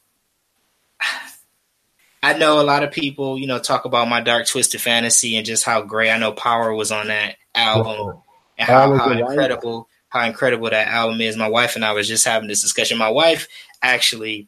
[2.23, 5.45] I know a lot of people, you know, talk about my dark twisted fantasy and
[5.45, 6.09] just how great.
[6.09, 8.21] I know Power was on that album
[8.57, 11.35] and how, how incredible, how incredible that album is.
[11.35, 12.97] My wife and I was just having this discussion.
[12.97, 13.49] My wife
[13.81, 14.47] actually,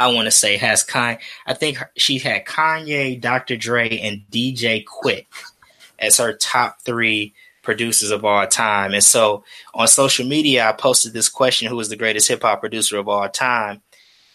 [0.00, 1.20] I want to say, has Kanye.
[1.46, 3.56] I think she had Kanye, Dr.
[3.56, 5.26] Dre, and DJ Quik
[6.00, 8.94] as her top three producers of all time.
[8.94, 9.44] And so
[9.74, 13.08] on social media, I posted this question: Who is the greatest hip hop producer of
[13.08, 13.82] all time?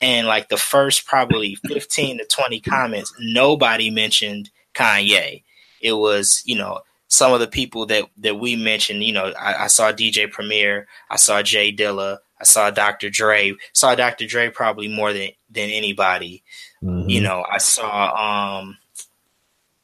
[0.01, 5.43] And like the first probably fifteen to twenty comments, nobody mentioned Kanye.
[5.81, 9.03] It was you know some of the people that that we mentioned.
[9.03, 13.09] You know, I, I saw DJ Premier, I saw J Dilla, I saw Dr.
[13.09, 14.25] Dre, saw Dr.
[14.25, 16.43] Dre probably more than than anybody.
[16.81, 17.09] Mhm.
[17.09, 18.77] You know, I saw um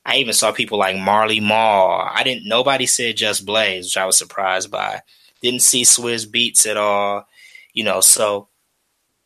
[0.05, 2.09] I even saw people like Marley Marl.
[2.13, 5.01] I didn't nobody said Just Blaze, which I was surprised by.
[5.41, 7.27] Didn't see Swizz Beatz at all.
[7.73, 8.47] You know, so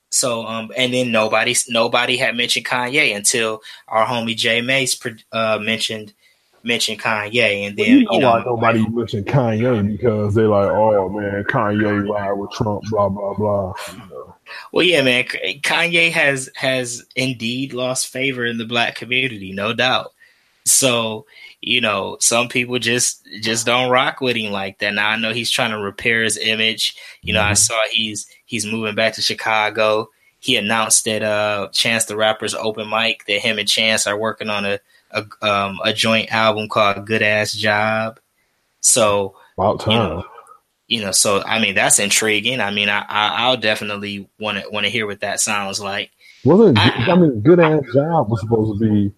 [0.10, 4.99] so um and then nobody nobody had mentioned Kanye until our homie Jay Mace
[5.32, 6.14] uh mentioned
[6.64, 10.47] mentioned Kanye and Well, then you know, you know why nobody mentioned Kanye because they're
[10.47, 13.74] like, oh man, Kanye ride with Trump, blah blah blah.
[13.91, 14.36] You know.
[14.72, 15.26] Well, yeah, man.
[15.26, 20.14] Kanye has has indeed lost favor in the black community, no doubt.
[20.66, 21.26] So,
[21.62, 24.93] you know, some people just just don't rock with him like that.
[24.93, 26.95] Now I know he's trying to repair his image.
[27.22, 27.57] You know, I Mhm.
[27.57, 30.10] saw he's he's moving back to Chicago.
[30.39, 34.49] He announced that uh Chance the Rapper's open mic that him and Chance are working
[34.49, 34.80] on a
[35.12, 38.20] a, um, a joint album called Good Ass Job.
[38.82, 40.24] So, About you know,
[40.88, 42.62] you know, so I mean that's intriguing.
[42.62, 46.12] I mean, I, I I'll definitely want to want to hear what that sounds like.
[46.45, 49.12] Wasn't I- I mean, good ass job was supposed to be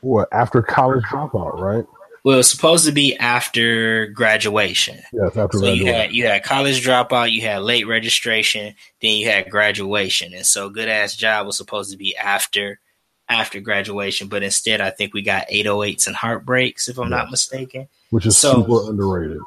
[0.00, 1.86] what after college dropout, right?
[2.24, 4.98] Well, it's supposed to be after graduation.
[5.12, 9.28] Yes, after So you had you had college dropout, you had late registration, then you
[9.30, 12.80] had graduation, and so good ass job was supposed to be after
[13.28, 17.88] after graduation, but instead I think we got 808s and heartbreaks, if I'm not mistaken.
[18.10, 19.38] which is so- super underrated.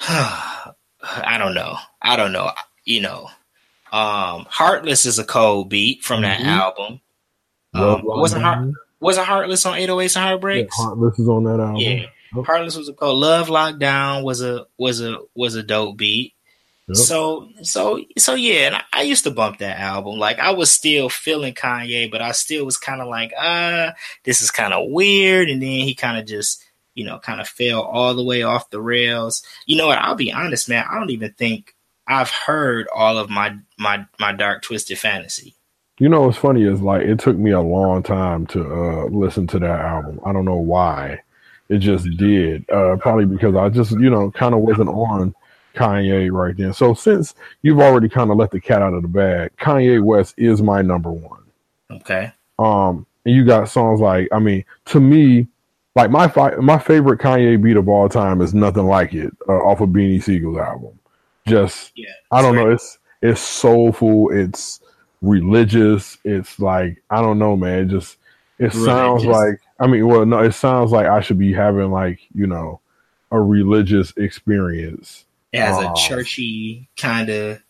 [0.00, 0.72] I
[1.38, 1.76] don't know.
[2.00, 2.50] I don't know.
[2.84, 3.30] You know,
[3.92, 6.46] um, Heartless is a cold beat from that Mhm.
[6.46, 7.00] album.
[7.74, 8.70] Love Um, wasn't Heart,
[9.00, 10.76] wasn't Heartless on 808s and Yeah, Heartbreaks?
[10.76, 11.76] Heartless is on that album.
[11.76, 12.06] Yeah.
[12.34, 12.46] Yep.
[12.46, 13.18] Heartless was a cold.
[13.20, 16.34] Love Lockdown was a was a was a dope beat.
[16.88, 16.96] Yep.
[16.96, 20.18] So so so yeah, and I, I used to bump that album.
[20.18, 23.92] Like I was still feeling Kanye, but I still was kind of like, uh,
[24.24, 25.48] this is kind of weird.
[25.48, 26.64] And then he kind of just,
[26.94, 29.42] you know, kind of fell all the way off the rails.
[29.66, 29.98] You know what?
[29.98, 30.84] I'll be honest, man.
[30.90, 31.74] I don't even think
[32.06, 35.54] I've heard all of my my my dark twisted fantasy.
[36.02, 39.46] You know what's funny is like it took me a long time to uh, listen
[39.46, 40.18] to that album.
[40.26, 41.20] I don't know why.
[41.68, 42.68] It just did.
[42.68, 45.32] Uh, probably because I just, you know, kind of wasn't on
[45.76, 46.72] Kanye right then.
[46.72, 50.34] So since you've already kind of let the cat out of the bag, Kanye West
[50.36, 51.44] is my number one.
[51.88, 52.32] Okay.
[52.58, 55.46] Um, and you got songs like, I mean, to me,
[55.94, 59.52] like my fi- my favorite Kanye beat of all time is "Nothing Like It" uh,
[59.52, 60.98] off of Beanie Sigel's album.
[61.46, 62.08] Just, Yeah.
[62.32, 64.80] I don't Straight- know, it's it's soulful, it's
[65.22, 67.84] religious, it's like I don't know, man.
[67.84, 68.18] It just
[68.58, 72.20] it sounds like I mean, well, no, it sounds like I should be having like
[72.34, 72.80] you know
[73.30, 75.24] a religious experience.
[75.52, 75.92] It has Aw.
[75.92, 77.62] a churchy kind of.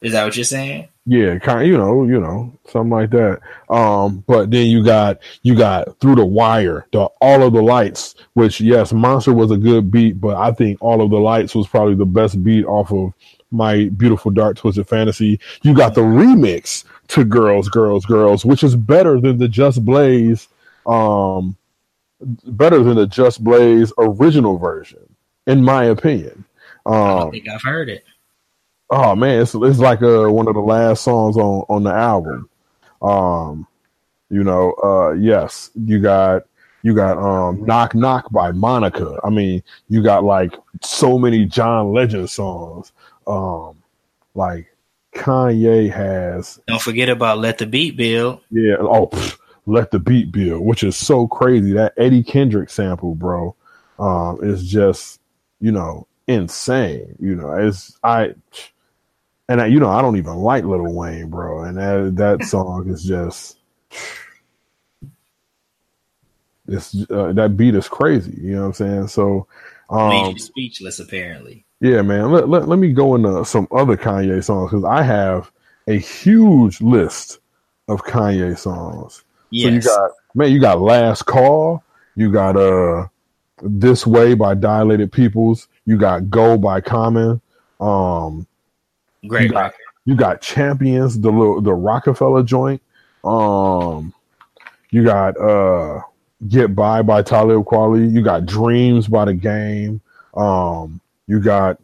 [0.00, 0.88] Is that what you're saying?
[1.06, 3.40] Yeah, kind of, you know, you know, something like that.
[3.68, 8.14] Um, but then you got you got through the wire, the all of the lights,
[8.34, 11.66] which yes, Monster was a good beat, but I think all of the lights was
[11.66, 13.12] probably the best beat off of
[13.50, 15.40] my beautiful dark twisted fantasy.
[15.62, 20.48] You got the remix to Girls, Girls, Girls, which is better than the Just Blaze,
[20.86, 21.56] um,
[22.46, 25.14] better than the Just Blaze original version,
[25.46, 26.44] in my opinion.
[26.86, 28.04] Um, I don't Um, think I've heard it.
[28.90, 32.48] Oh man, it's it's like uh one of the last songs on on the album.
[33.02, 33.66] Um,
[34.30, 36.44] you know, uh, yes, you got
[36.82, 39.18] you got um "Knock Knock" by Monica.
[39.22, 42.92] I mean, you got like so many John Legend songs.
[43.28, 43.82] Um,
[44.34, 44.74] like
[45.14, 46.60] Kanye has.
[46.66, 48.40] Don't forget about Let the Beat Build.
[48.50, 48.76] Yeah.
[48.80, 51.72] Oh, pff, Let the Beat Build, which is so crazy.
[51.72, 53.54] That Eddie Kendrick sample, bro,
[53.98, 55.20] um, is just,
[55.60, 57.16] you know, insane.
[57.20, 58.34] You know, it's, I,
[59.48, 61.64] and I, you know, I don't even like Little Wayne, bro.
[61.64, 63.58] And that, that song is just,
[66.68, 68.38] it's, uh, that beat is crazy.
[68.40, 69.08] You know what I'm saying?
[69.08, 69.46] So,
[69.90, 71.64] um, speechless, apparently.
[71.80, 72.32] Yeah, man.
[72.32, 75.50] Let, let, let me go into some other Kanye songs because I have
[75.86, 77.38] a huge list
[77.88, 79.24] of Kanye songs.
[79.50, 79.84] Yes.
[79.84, 81.82] So you got man, you got Last Call,
[82.16, 83.06] you got uh
[83.62, 87.40] This Way by Dilated Peoples, you got Go by Common.
[87.80, 88.46] Um
[89.26, 89.72] Great you got,
[90.04, 92.82] you got Champions, the little the Roc-A-Fella joint.
[93.24, 94.12] Um
[94.90, 96.02] you got uh
[96.48, 100.00] Get By by Talib Kweli, you got Dreams by the Game.
[100.34, 101.78] Um you got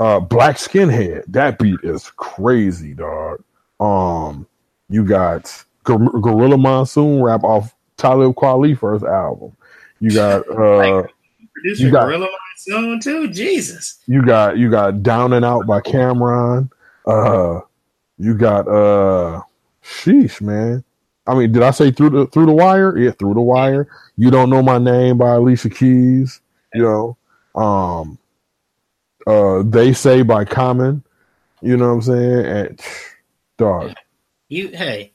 [0.00, 1.24] uh Black Skinhead.
[1.28, 3.44] That beat is crazy, dog.
[3.78, 4.46] Um,
[4.88, 9.56] you got Guerrilla Monsoon rap off Talib Kweli first album.
[10.00, 11.04] You got uh
[11.52, 12.28] producer you got, Guerrilla
[12.68, 13.28] Monsoon too.
[13.28, 13.98] Jesus.
[14.06, 16.70] You got you got Down and Out by Cam'ron.
[17.06, 17.60] Uh
[18.18, 19.42] you got uh
[19.84, 20.82] sheesh, man.
[21.26, 22.96] I mean, did I say through the through the wire?
[22.98, 23.88] Yeah, through the wire.
[24.16, 26.40] You don't know my name by Alicia Keys.
[26.74, 27.16] You know,
[27.60, 28.18] um,
[29.26, 31.04] uh, they say by Common.
[31.62, 32.46] You know what I'm saying?
[32.46, 32.80] And
[33.58, 33.94] dog.
[34.48, 35.12] You hey,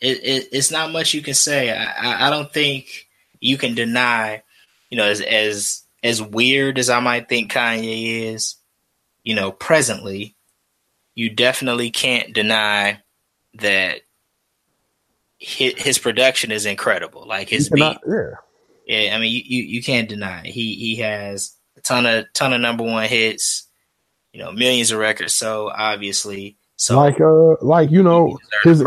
[0.00, 1.70] it, it, it's not much you can say.
[1.70, 3.08] I, I, don't think
[3.40, 4.42] you can deny.
[4.90, 8.56] You know, as as as weird as I might think Kanye is,
[9.24, 10.36] you know, presently,
[11.14, 13.02] you definitely can't deny
[13.54, 14.02] that
[15.38, 17.26] his, his production is incredible.
[17.26, 18.30] Like his beat, yeah,
[18.86, 19.16] yeah.
[19.16, 20.46] I mean, you, you, you can't deny it.
[20.46, 23.68] he he has ton of ton of number one hits,
[24.32, 25.34] you know, millions of records.
[25.34, 28.84] So obviously, so like uh, like you know, his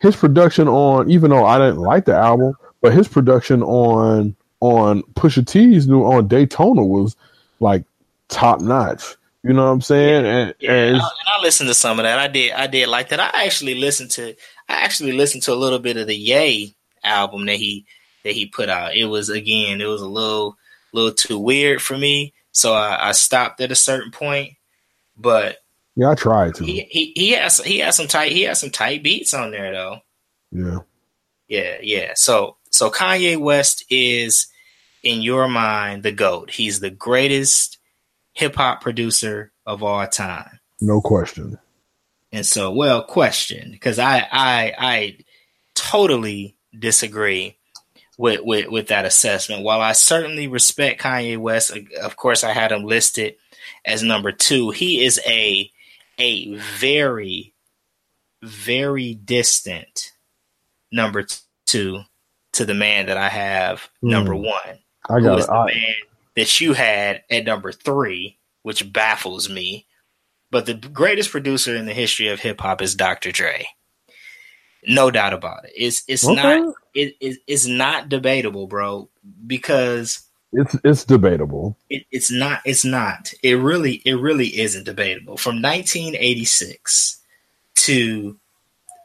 [0.00, 5.02] his production on even though I didn't like the album, but his production on on
[5.14, 7.16] Pusha T's new on Daytona was
[7.60, 7.84] like
[8.28, 9.16] top notch.
[9.42, 10.24] You know what I'm saying?
[10.24, 10.72] Yeah, and, yeah.
[10.72, 12.18] And, and, I, listened to some of that.
[12.18, 12.52] I did.
[12.52, 13.20] I did like that.
[13.20, 14.34] I actually listened to.
[14.68, 16.74] I actually listened to a little bit of the Yay
[17.04, 17.86] album that he
[18.24, 18.96] that he put out.
[18.96, 19.80] It was again.
[19.80, 20.56] It was a little
[20.96, 24.54] little too weird for me, so I, I stopped at a certain point.
[25.16, 25.58] But
[25.94, 26.64] yeah, I tried to.
[26.64, 29.72] He, he he has he has some tight he has some tight beats on there
[29.72, 29.98] though.
[30.50, 30.78] Yeah,
[31.48, 32.12] yeah, yeah.
[32.16, 34.48] So so Kanye West is
[35.02, 36.50] in your mind the goat.
[36.50, 37.78] He's the greatest
[38.32, 40.60] hip hop producer of all time.
[40.80, 41.58] No question.
[42.32, 45.18] And so, well, question because I I I
[45.74, 47.55] totally disagree
[48.16, 49.62] with, with, with that assessment.
[49.62, 53.36] While I certainly respect Kanye West, of course, I had him listed
[53.84, 54.70] as number two.
[54.70, 55.70] He is a
[56.18, 57.52] a very
[58.42, 60.12] very distant
[60.90, 61.26] number
[61.66, 62.02] two
[62.52, 64.10] to the man that I have mm.
[64.10, 64.78] number one.
[65.08, 65.46] I got it.
[65.46, 65.94] The man
[66.36, 69.86] that you had at number three, which baffles me.
[70.50, 73.32] But the greatest producer in the history of hip hop is Dr.
[73.32, 73.66] Dre.
[74.86, 75.72] No doubt about it.
[75.74, 76.34] It's it's okay.
[76.34, 79.08] not it, it, it's not debatable, bro,
[79.46, 81.76] because it's it's debatable.
[81.90, 83.32] It, it's not it's not.
[83.42, 85.36] It really it really isn't debatable.
[85.36, 87.20] From 1986
[87.76, 88.38] to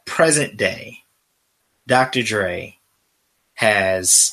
[0.04, 0.98] present day,
[1.86, 2.22] Dr.
[2.22, 2.78] Dre
[3.54, 4.32] has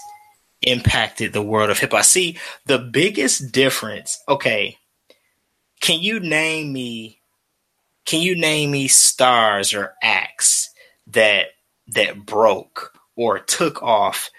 [0.61, 2.03] impacted the world of hip hop.
[2.03, 4.77] See, the biggest difference, okay,
[5.81, 7.19] can you name me
[8.05, 10.69] can you name me stars or acts
[11.11, 11.47] that
[11.89, 14.29] that broke or took off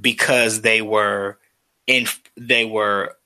[0.00, 1.38] because they were
[1.86, 2.06] in
[2.36, 3.16] they were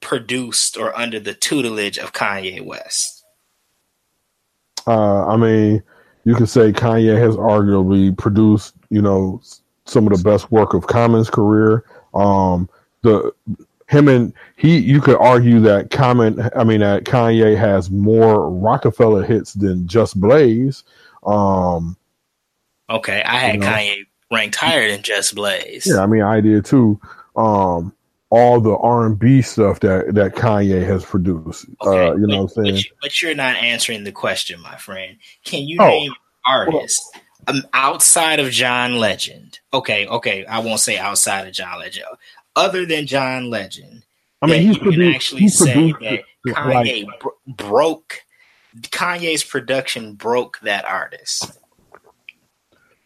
[0.00, 3.24] produced or under the tutelage of Kanye West?
[4.86, 5.82] Uh, I mean,
[6.24, 9.40] you could say Kanye has arguably produced, you know,
[9.84, 11.84] some of the best work of Common's career.
[12.14, 12.68] Um,
[13.02, 13.32] the
[13.88, 19.24] him and he, you could argue that Common, I mean, that Kanye has more Roc-A-Fella
[19.24, 20.84] hits than Just Blaze.
[21.24, 21.96] Um,
[22.90, 23.66] Okay, I had you know?
[23.66, 25.86] Kanye ranked higher than Just Blaze.
[25.86, 27.00] Yeah, I mean, I did too.
[27.36, 27.94] Um,
[28.30, 31.66] all the R and B stuff that that Kanye has produced.
[31.82, 32.76] Okay, uh, you know what I'm saying?
[32.76, 35.16] But, but, you're not answering the question, my friend.
[35.44, 36.12] Can you oh, name
[36.46, 37.10] artists
[37.46, 39.60] well, um, outside of John Legend?
[39.72, 42.06] Okay, okay, I won't say outside of John Legend.
[42.56, 44.04] Other than John Legend,
[44.42, 48.22] I mean, he's you produced, actually say that Kanye like, bro- broke
[48.78, 51.58] Kanye's production broke that artist.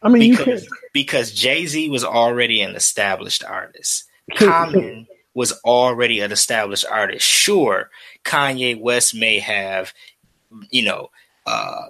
[0.04, 4.04] I mean, because, because Jay Z was already an established artist.
[4.36, 7.26] Common was already an established artist.
[7.26, 7.90] Sure,
[8.24, 9.92] Kanye West may have,
[10.70, 11.10] you know,
[11.46, 11.88] uh,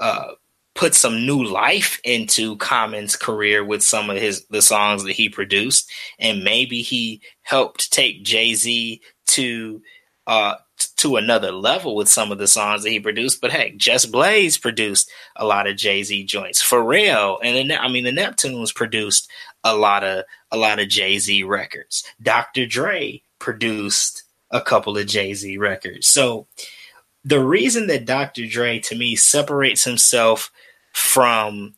[0.00, 0.32] uh,
[0.74, 5.28] put some new life into Common's career with some of his the songs that he
[5.28, 9.80] produced, and maybe he helped take Jay Z to
[10.26, 10.56] uh,
[11.00, 13.40] to another level with some of the songs that he produced.
[13.40, 16.62] But hey, Just Blaze produced a lot of Jay Z joints.
[16.62, 19.30] Pharrell and the, I mean the Neptunes produced
[19.64, 22.04] a lot of a lot of Jay Z records.
[22.22, 22.66] Dr.
[22.66, 26.06] Dre produced a couple of Jay Z records.
[26.06, 26.46] So
[27.24, 28.46] the reason that Dr.
[28.46, 30.50] Dre to me separates himself
[30.92, 31.74] from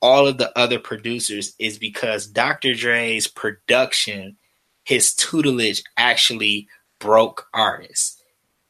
[0.00, 2.74] all of the other producers is because Dr.
[2.74, 4.36] Dre's production,
[4.84, 8.17] his tutelage actually broke artists.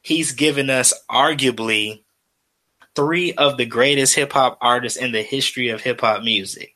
[0.08, 2.02] He's given us arguably
[2.96, 6.74] three of the greatest hip hop artists in the history of hip hop music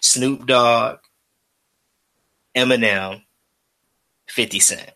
[0.00, 0.98] Snoop Dogg,
[2.54, 3.22] Eminem,
[4.28, 4.90] 50 Cent.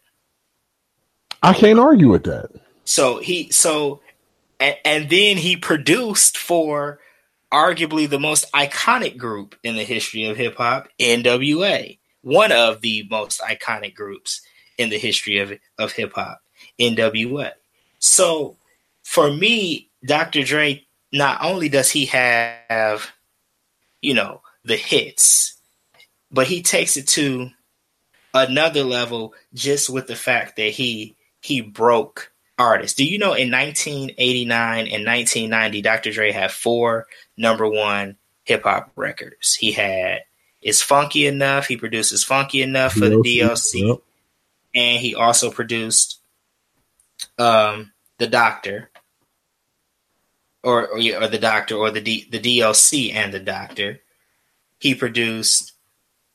[1.42, 2.50] I can't argue with that.
[2.84, 4.00] So he so
[4.60, 7.00] and, and then he produced for
[7.50, 11.98] arguably the most iconic group in the history of hip hop, NWA.
[12.20, 14.42] One of the most iconic groups
[14.76, 16.42] in the history of of hip hop,
[16.78, 17.52] NWA.
[17.98, 18.56] So
[19.02, 20.42] for me, Dr.
[20.42, 23.10] Dre not only does he have
[24.00, 25.56] you know the hits,
[26.30, 27.50] but he takes it to
[28.34, 32.96] another level just with the fact that he he broke artists.
[32.96, 36.12] Do you know in 1989 and 1990, Dr.
[36.12, 39.54] Dre had four number one hip hop records.
[39.54, 40.22] He had
[40.60, 41.66] It's Funky Enough.
[41.66, 43.88] He produces Funky Enough for the DLC.
[43.88, 43.98] Yep.
[44.74, 46.17] And he also produced
[47.38, 48.90] um, The Doctor.
[50.64, 53.12] Or, or, or the Doctor or the D, the D.O.C.
[53.12, 54.00] and the Doctor.
[54.78, 55.72] He produced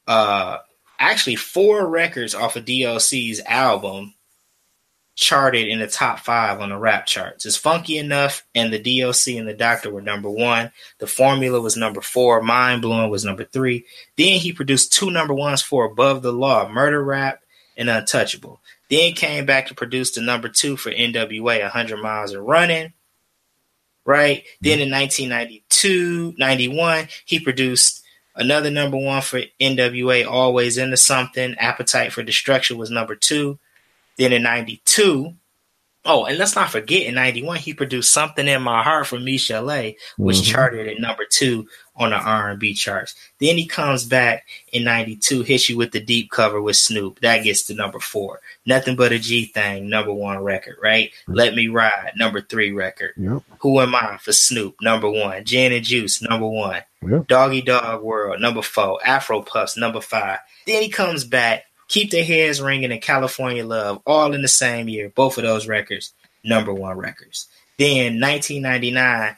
[0.08, 0.60] uh,
[0.97, 4.14] actually four records off of D.O.C.'s album
[5.16, 7.45] charted in the top five on the rap charts.
[7.45, 9.38] It's funky enough, and the D.O.C.
[9.38, 10.72] and the Doctor were number one.
[10.97, 12.41] The Formula was number four.
[12.41, 13.86] Mind Blowing was number three.
[14.18, 17.41] Then he produced two number ones for Above the Law, Murder Rap,
[17.78, 18.60] and Untouchable.
[18.90, 22.94] Then came back to produce the number two for NWA, 100 Miles and Running.
[24.06, 24.44] Right.
[24.62, 28.04] Then in 1992, 91, he produced
[28.36, 31.56] another number one for NWA, Always Into Something.
[31.56, 33.60] Appetite for Destruction was number two.
[34.18, 35.34] Then in 92,
[36.06, 39.95] oh, and let's not forget in 91, he produced Something in My Heart from Michel'le,
[40.18, 40.51] which mm-hmm.
[40.51, 43.16] charted at number two on the R&B charts.
[43.39, 47.20] Then he comes back in 92, hits you with the deep cover with Snoop.
[47.20, 48.41] That gets to number four.
[48.66, 51.12] Nothing But a G Thing, number one record, right?
[51.12, 51.34] Mm-hmm.
[51.34, 53.14] Let Me Ride, number three record.
[53.18, 53.43] Yep.
[53.60, 55.43] Who Am I for Snoop, number one.
[55.45, 56.82] Gin and Juice, number one.
[57.08, 57.28] Yep.
[57.28, 58.99] Doggy Dog World, number four.
[59.06, 60.39] Afro Puffs, number five.
[60.66, 64.89] Then he comes back Keep Their Heads Ringing and California Love, all in the same
[64.89, 65.10] year.
[65.10, 66.12] Both of those records,
[66.44, 67.48] number one records.
[67.78, 69.38] Then 1999,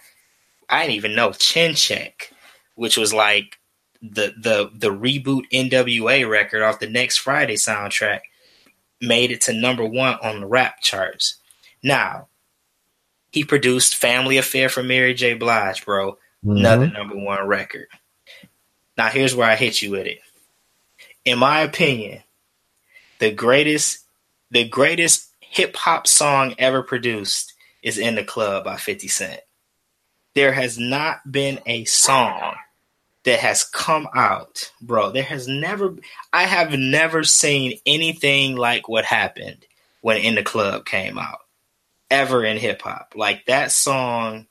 [0.69, 2.31] I didn't even know Chin Check,
[2.75, 3.59] which was like
[4.01, 8.21] the the the reboot NWA record off the Next Friday soundtrack,
[9.01, 11.35] made it to number one on the rap charts.
[11.83, 12.29] Now,
[13.33, 15.33] he produced Family Affair for Mary J.
[15.33, 16.13] Blige, bro.
[16.45, 16.51] Mm-hmm.
[16.51, 17.87] Another number one record.
[18.97, 20.19] Now here's where I hit you with it.
[21.25, 22.21] In my opinion,
[23.19, 23.99] the greatest
[24.51, 29.41] the greatest hip hop song ever produced is In the Club by 50 Cent.
[30.33, 32.55] There has not been a song
[33.23, 35.11] that has come out, bro.
[35.11, 35.95] There has never
[36.33, 39.65] I have never seen anything like what happened
[40.01, 41.39] when In the Club came out
[42.11, 43.13] ever in hip hop.
[43.15, 44.47] Like that song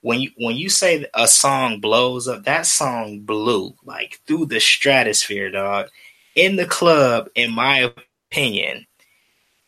[0.00, 4.60] when you when you say a song blows up, that song blew like through the
[4.60, 5.90] stratosphere, dog
[6.34, 7.90] in the club, in my
[8.30, 8.86] opinion,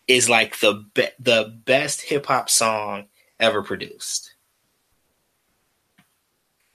[0.06, 3.06] is like the be- the best hip hop song
[3.40, 4.34] ever produced.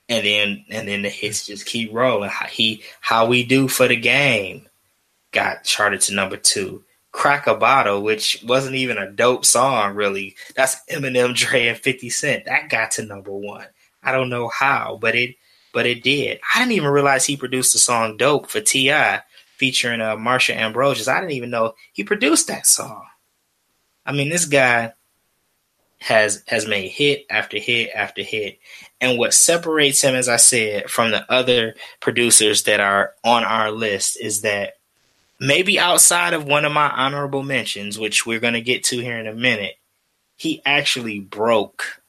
[0.08, 2.30] And then and then the hits just keep rolling.
[2.30, 4.68] How he how we do for the game
[5.32, 6.84] got charted to number two.
[7.12, 10.36] Crack a bottle, which wasn't even a dope song, really.
[10.56, 12.46] That's Eminem, Dre, and Fifty Cent.
[12.46, 13.66] That got to number one.
[14.04, 15.36] I don't know how, but it
[15.74, 16.40] but it did.
[16.54, 19.22] I didn't even realize he produced the song "Dope" for T.I
[19.60, 21.08] featuring uh, Marsha Ambrosius.
[21.08, 23.06] I didn't even know he produced that song.
[24.06, 24.94] I mean, this guy
[26.00, 28.58] has has made hit after hit after hit,
[29.00, 33.70] and what separates him, as I said, from the other producers that are on our
[33.70, 34.78] list is that
[35.40, 39.20] maybe outside of one of my honorable mentions, which we're going to get to here
[39.20, 39.76] in a minute,
[40.38, 42.02] he actually broke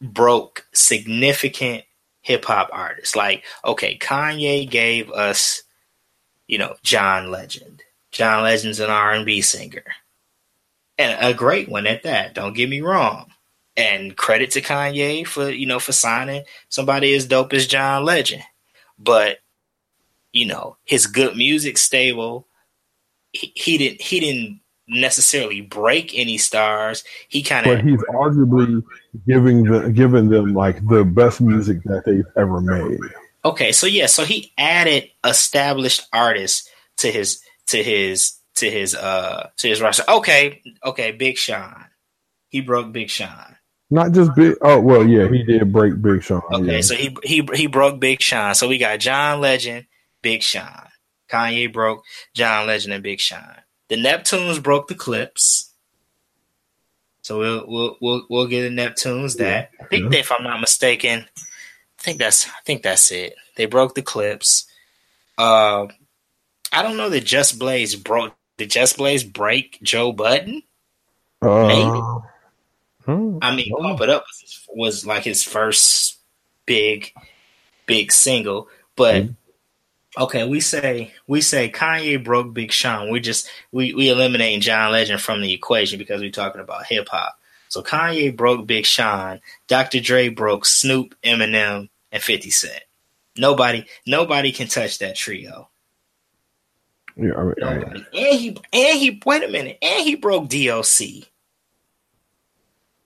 [0.00, 1.84] broke significant
[2.22, 3.16] hip hop artists.
[3.16, 5.62] Like, okay, Kanye gave us
[6.52, 7.82] you know, John Legend.
[8.10, 9.84] John Legend's an R&B singer.
[10.98, 13.32] And a great one at that, don't get me wrong.
[13.76, 18.42] and credit to Kanye for you know for signing somebody as dope as John Legend,
[18.98, 19.38] but
[20.32, 22.46] you know his good music stable.
[23.32, 27.04] He, he didn't he didn't necessarily break any stars.
[27.28, 27.78] He kind of.
[27.78, 28.82] But he's arguably
[29.26, 33.00] giving the giving them like the best music that they've ever made.
[33.44, 33.72] Okay.
[33.72, 36.68] So yeah, so he added established artists
[36.98, 40.04] to his to his to his uh to his roster.
[40.08, 41.86] Okay, okay, Big Sean.
[42.48, 43.56] He broke Big Sean.
[43.90, 44.56] Not just big.
[44.62, 46.42] Oh well, yeah, he did break Big Sean.
[46.52, 46.80] Okay, yeah.
[46.80, 48.54] so he he he broke Big Sean.
[48.54, 49.86] So we got John Legend,
[50.22, 50.88] Big Sean.
[51.30, 53.56] Kanye broke John Legend and Big Sean.
[53.88, 55.72] The Neptunes broke the Clipse.
[57.22, 59.70] So we'll we'll we'll, we'll get the Neptunes that.
[59.80, 60.08] I think Yeah.
[60.10, 61.24] that if I'm not mistaken,
[62.02, 63.36] I think that's I think that's it.
[63.56, 64.66] They broke the Clipse.
[65.38, 65.86] Uh,
[66.72, 68.34] I don't know that Just Blaze broke.
[68.58, 70.64] Did Just Blaze break Joe Budden?
[71.40, 72.20] Uh,
[73.04, 73.72] hmm, I mean.
[73.76, 76.18] Pump It Up was, was like his first
[76.66, 77.12] big,
[77.86, 78.68] big single.
[78.96, 79.26] But
[80.18, 83.10] okay, we say we say Kanye broke Big Sean.
[83.10, 87.08] We just we we eliminating John Legend from the equation because we're talking about hip
[87.08, 87.38] hop.
[87.68, 89.40] So Kanye broke Big Sean.
[89.68, 90.00] Dr.
[90.00, 92.82] Dre broke Snoop, Eminem, and Fifty Cent.
[93.36, 95.68] Nobody nobody can touch that trio.
[97.16, 98.04] yeah, I mean, I- Nobody.
[98.14, 99.78] And he and he wait a minute.
[99.82, 101.24] And he broke DOC.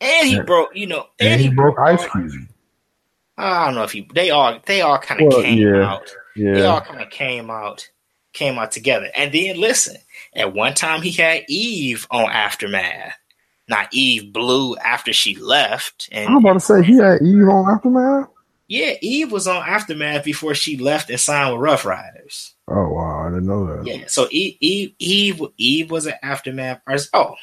[0.00, 0.42] And he Yeah.
[0.42, 2.32] broke, you know, and he broke Ice Cube.
[3.38, 5.90] I don't know if he they all they all kind of Well, came yeah.
[5.92, 6.12] out.
[6.34, 7.88] They all kind of came out
[8.32, 9.10] came out together.
[9.14, 9.96] And then listen,
[10.34, 13.14] at one time he had Eve on Aftermath.
[13.68, 16.08] Not Eve Blue after she left.
[16.12, 18.28] And I'm about to say he had Eve on Aftermath.
[18.68, 22.54] Yeah, Eve was on Aftermath before she left and signed with Ruff Ryders.
[22.68, 23.86] Oh wow, I didn't know that.
[23.86, 27.10] Yeah, so Eve Eve Eve, Eve was an Aftermath artist.
[27.14, 27.36] Oh,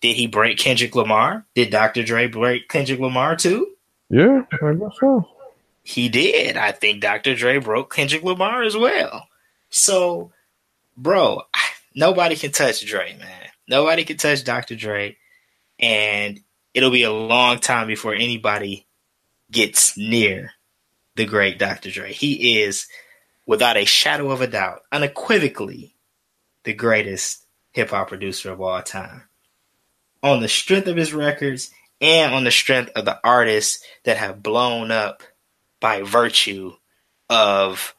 [0.00, 1.46] did he break Kendrick Lamar?
[1.54, 2.02] Did Dr.
[2.02, 3.74] Dre break Kendrick Lamar too?
[4.08, 5.28] Yeah, I guess so.
[5.82, 6.56] He did.
[6.56, 7.34] I think Dr.
[7.34, 9.28] Dre broke Kendrick Lamar as well.
[9.68, 10.32] So,
[10.96, 11.42] bro,
[11.94, 13.48] nobody can touch Dre, man.
[13.68, 14.76] Nobody can touch Dr.
[14.76, 15.16] Dre.
[15.78, 16.40] And
[16.72, 18.83] it'll be a long time before anybody
[19.54, 20.50] gets near
[21.16, 21.90] the great Dr.
[21.90, 22.12] Dre.
[22.12, 22.86] He is,
[23.46, 25.94] without a shadow of a doubt, unequivocally
[26.64, 29.22] the greatest hip hop producer of all time.
[30.22, 34.42] On the strength of his records and on the strength of the artists that have
[34.42, 35.22] blown up
[35.80, 36.72] by virtue
[37.28, 37.94] of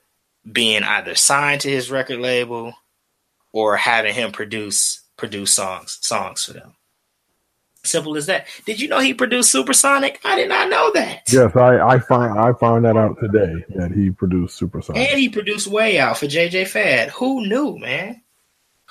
[0.49, 2.73] being either signed to his record label
[3.51, 6.75] or having him produce produce songs songs for them.
[7.85, 8.47] Simple as that.
[8.65, 10.19] Did you know he produced Supersonic?
[10.25, 11.23] I did not know that.
[11.31, 15.09] Yes, I I find I found that out today that he produced Supersonic.
[15.09, 17.09] And he produced Way Out for JJ Fad.
[17.09, 18.21] Who knew, man?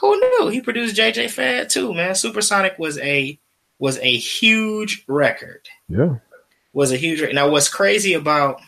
[0.01, 0.49] Who knew?
[0.49, 2.15] He produced JJ Fad too, man.
[2.15, 3.39] Supersonic was a
[3.79, 5.69] was a huge record.
[5.89, 6.17] Yeah,
[6.73, 7.33] was a huge.
[7.33, 8.61] Now, what's crazy about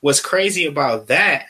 [0.00, 1.46] what's crazy about that?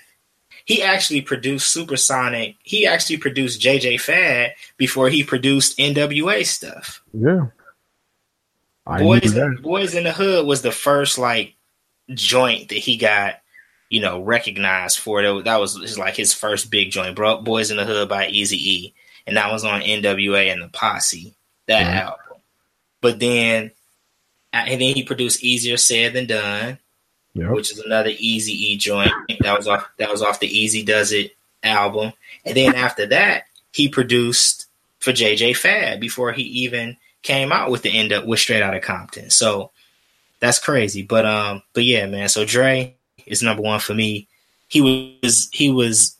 [0.65, 2.57] He actually produced Supersonic.
[2.63, 7.03] He actually produced JJ Fad before he produced NWA stuff.
[7.15, 7.47] yeah.
[8.89, 9.35] I Boys.
[9.61, 11.55] Boys in the Hood was the first like
[12.15, 13.41] joint that he got,
[13.91, 15.23] you know, recognized for.
[15.23, 17.15] That was- That was his, like his first big joint.
[17.15, 18.95] Bro, Boys in the Hood by Easy E,
[19.27, 21.35] and that was on NWA and the Posse.
[21.67, 21.97] That Right.
[22.03, 22.43] album.
[23.03, 23.71] But then,
[24.53, 26.79] and then he produced Easier Said Than Done.
[27.35, 27.51] Yep.
[27.51, 29.13] which is another Easy E joint.
[29.41, 32.13] That was off that was off the Easy Does It album.
[32.45, 34.67] And then after that, he produced
[34.99, 36.97] for JJ Fad before he even
[37.29, 39.29] came out with the end up with Straight Outta Compton.
[39.29, 39.71] So
[40.41, 41.03] that's crazy.
[41.03, 42.31] But um but yeah, man.
[42.31, 42.97] So Dre
[43.27, 44.29] is number one for me.
[44.67, 46.17] He was he was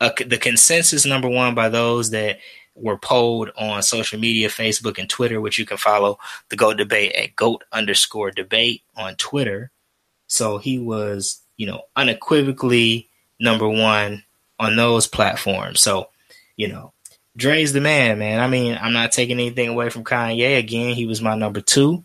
[0.00, 2.38] a, the consensus number one by those that
[2.74, 7.12] were polled on social media, Facebook and Twitter, which you can follow the GOAT debate
[7.12, 9.70] at GOAT underscore debate on Twitter.
[10.26, 13.08] So he was, you know, unequivocally
[13.38, 14.24] number one
[14.58, 15.80] on those platforms.
[15.80, 16.08] So,
[16.56, 16.92] you know,
[17.36, 18.40] Dre's the man, man.
[18.40, 20.58] I mean, I'm not taking anything away from Kanye.
[20.58, 22.04] Again, he was my number two,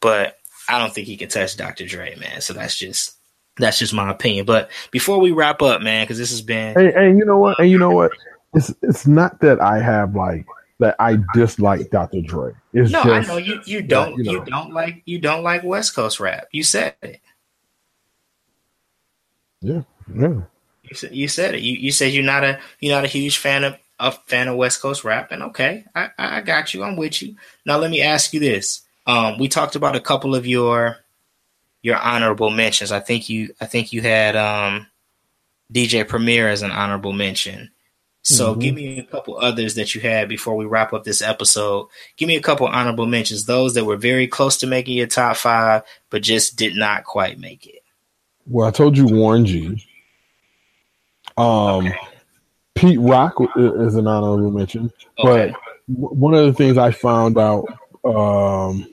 [0.00, 0.36] but
[0.68, 1.86] I don't think he can touch Dr.
[1.86, 2.40] Dre, man.
[2.40, 3.16] So that's just
[3.56, 4.44] that's just my opinion.
[4.44, 7.58] But before we wrap up, man, because this has been Hey, and you know what?
[7.58, 8.12] And you know what?
[8.54, 10.46] It's it's not that I have like
[10.78, 12.20] that I dislike Dr.
[12.20, 12.52] Dre.
[12.74, 14.44] It's no, just I know you you don't you you, know.
[14.44, 16.48] don't like you don't like West Coast rap.
[16.52, 17.20] You said it.
[19.62, 19.82] yeah,
[20.14, 20.40] yeah.
[20.82, 21.62] You said, you said it.
[21.62, 24.56] You you said you're not a you're not a huge fan of a fan of
[24.56, 26.82] West Coast rap, and okay, I, I got you.
[26.82, 27.36] I'm with you.
[27.64, 28.82] Now let me ask you this.
[29.06, 30.98] Um, we talked about a couple of your
[31.82, 32.92] your honorable mentions.
[32.92, 34.86] I think you I think you had um,
[35.72, 37.70] DJ Premier as an honorable mention.
[38.22, 38.60] So mm-hmm.
[38.60, 41.88] give me a couple others that you had before we wrap up this episode.
[42.16, 45.36] Give me a couple honorable mentions, those that were very close to making your top
[45.36, 47.82] five, but just did not quite make it.
[48.46, 49.84] Well, I told you Warren G.
[51.36, 51.96] Um, okay.
[52.82, 55.52] Pete Rock is an honorable mention, okay.
[55.52, 57.66] but one of the things I found out
[58.04, 58.88] um,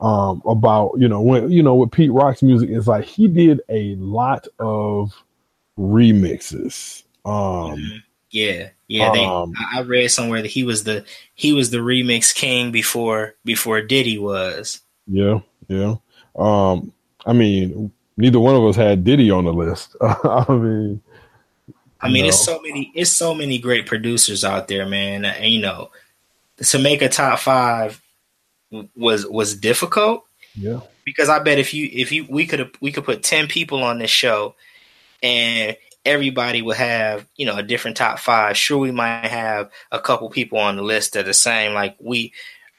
[0.00, 3.60] um, about you know when you know with Pete Rock's music is like he did
[3.68, 5.12] a lot of
[5.78, 7.02] remixes.
[7.26, 7.96] Um, mm-hmm.
[8.30, 9.12] Yeah, yeah.
[9.12, 11.04] They, um, I read somewhere that he was the
[11.34, 14.80] he was the remix king before before Diddy was.
[15.06, 15.96] Yeah, yeah.
[16.36, 16.90] Um,
[17.26, 19.94] I mean, neither one of us had Diddy on the list.
[20.00, 21.02] I mean,
[22.04, 22.28] I mean, know.
[22.28, 25.24] it's so many, it's so many great producers out there, man.
[25.24, 25.90] And you know,
[26.58, 28.00] to make a top five
[28.94, 30.24] was was difficult.
[30.54, 33.82] Yeah, because I bet if you if you we could we could put ten people
[33.82, 34.54] on this show,
[35.22, 38.56] and everybody would have, you know, a different top five.
[38.56, 41.72] Sure, we might have a couple people on the list that are the same.
[41.72, 42.32] Like we,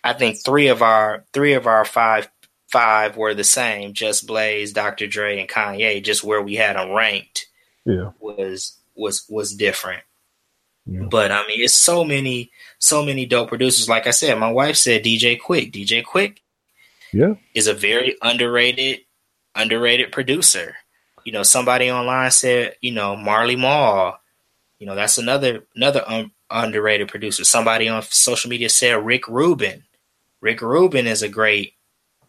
[0.03, 2.29] I think three of our three of our five
[2.67, 3.93] five were the same.
[3.93, 5.07] Just Blaze, Dr.
[5.07, 6.03] Dre, and Kanye.
[6.03, 7.47] Just where we had them ranked,
[7.85, 10.03] yeah, was was was different.
[10.85, 11.03] Yeah.
[11.09, 13.89] But I mean, it's so many, so many dope producers.
[13.89, 15.71] Like I said, my wife said DJ Quik.
[15.71, 16.37] DJ Quik,
[17.11, 18.99] yeah, is a very underrated,
[19.55, 20.75] underrated producer
[21.25, 24.17] you know, somebody online said, you know, Marley Marl.
[24.79, 27.43] You know, that's another another un- underrated producer.
[27.43, 29.83] Somebody on social media said Rick Rubin.
[30.39, 31.73] Rick Rubin is a great,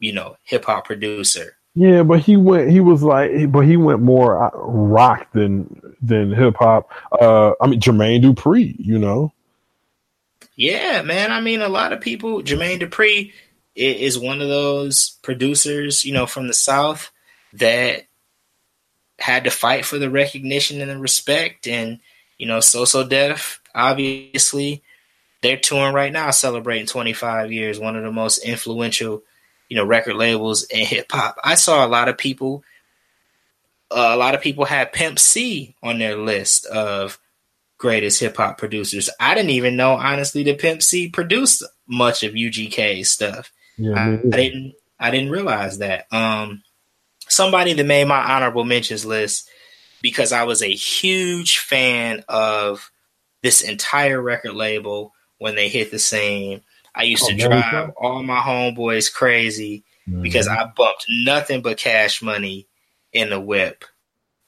[0.00, 1.58] you know, hip hop producer.
[1.76, 2.70] Yeah, but he went.
[2.70, 6.90] He was like, but he went more uh, rock than than hip hop.
[7.12, 8.74] Uh, I mean, Jermaine Dupri.
[8.78, 9.32] You know.
[10.56, 11.32] Yeah, man.
[11.32, 12.42] I mean, a lot of people.
[12.42, 13.32] Jermaine Dupri
[13.74, 17.12] is one of those producers, you know, from the South
[17.52, 18.06] that
[19.18, 21.66] had to fight for the recognition and the respect.
[21.66, 22.00] And,
[22.38, 24.82] you know, So So Def, obviously,
[25.42, 29.22] they're touring right now, celebrating 25 years, one of the most influential,
[29.68, 31.36] you know, record labels and hip hop.
[31.42, 32.62] I saw a lot of people,
[33.90, 37.18] uh, a lot of people had Pimp C on their list of
[37.78, 39.10] greatest hip hop producers.
[39.20, 43.52] I didn't even know, honestly, that Pimp C produced much of UGK's stuff.
[43.76, 46.06] Yeah, I, I didn't, I didn't realize that.
[46.12, 46.62] Um,
[47.28, 49.48] somebody that made my honorable mentions list
[50.02, 52.90] because I was a huge fan of
[53.42, 56.62] this entire record label when they hit the scene.
[56.96, 60.22] I used oh, to drive all my homeboys crazy mm-hmm.
[60.22, 62.66] because I bumped nothing but cash money
[63.12, 63.84] in the whip.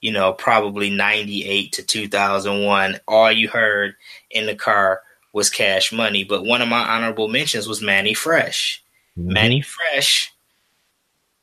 [0.01, 3.01] You know, probably 98 to 2001.
[3.07, 3.97] All you heard
[4.31, 5.03] in the car
[5.33, 6.25] was cash money.
[6.25, 8.83] But one of my honorable mentions was Mannie Fresh.
[9.19, 9.33] Mm-hmm.
[9.33, 10.33] Mannie Fresh,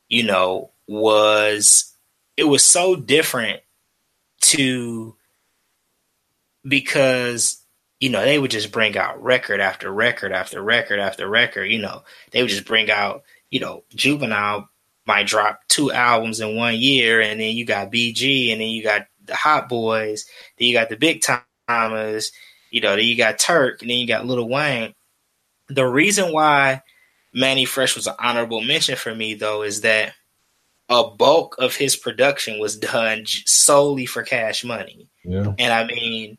[0.08, 1.92] you know, was
[2.36, 3.60] it was so different
[4.40, 5.14] to
[6.66, 7.62] because
[8.00, 11.78] you know they would just bring out record after record after record after record you
[11.78, 14.68] know they would just bring out you know juvenile
[15.06, 18.82] might drop two albums in one year and then you got bg and then you
[18.82, 20.26] got the hot boys
[20.58, 21.22] then you got the big
[21.66, 22.32] timers
[22.70, 24.94] you know then you got turk and then you got Lil Wayne
[25.68, 26.82] the reason why
[27.32, 30.12] Mannie fresh was an honorable mention for me though is that
[30.88, 35.08] a bulk of his production was done solely for cash money.
[35.24, 35.52] Yeah.
[35.58, 36.38] And I mean,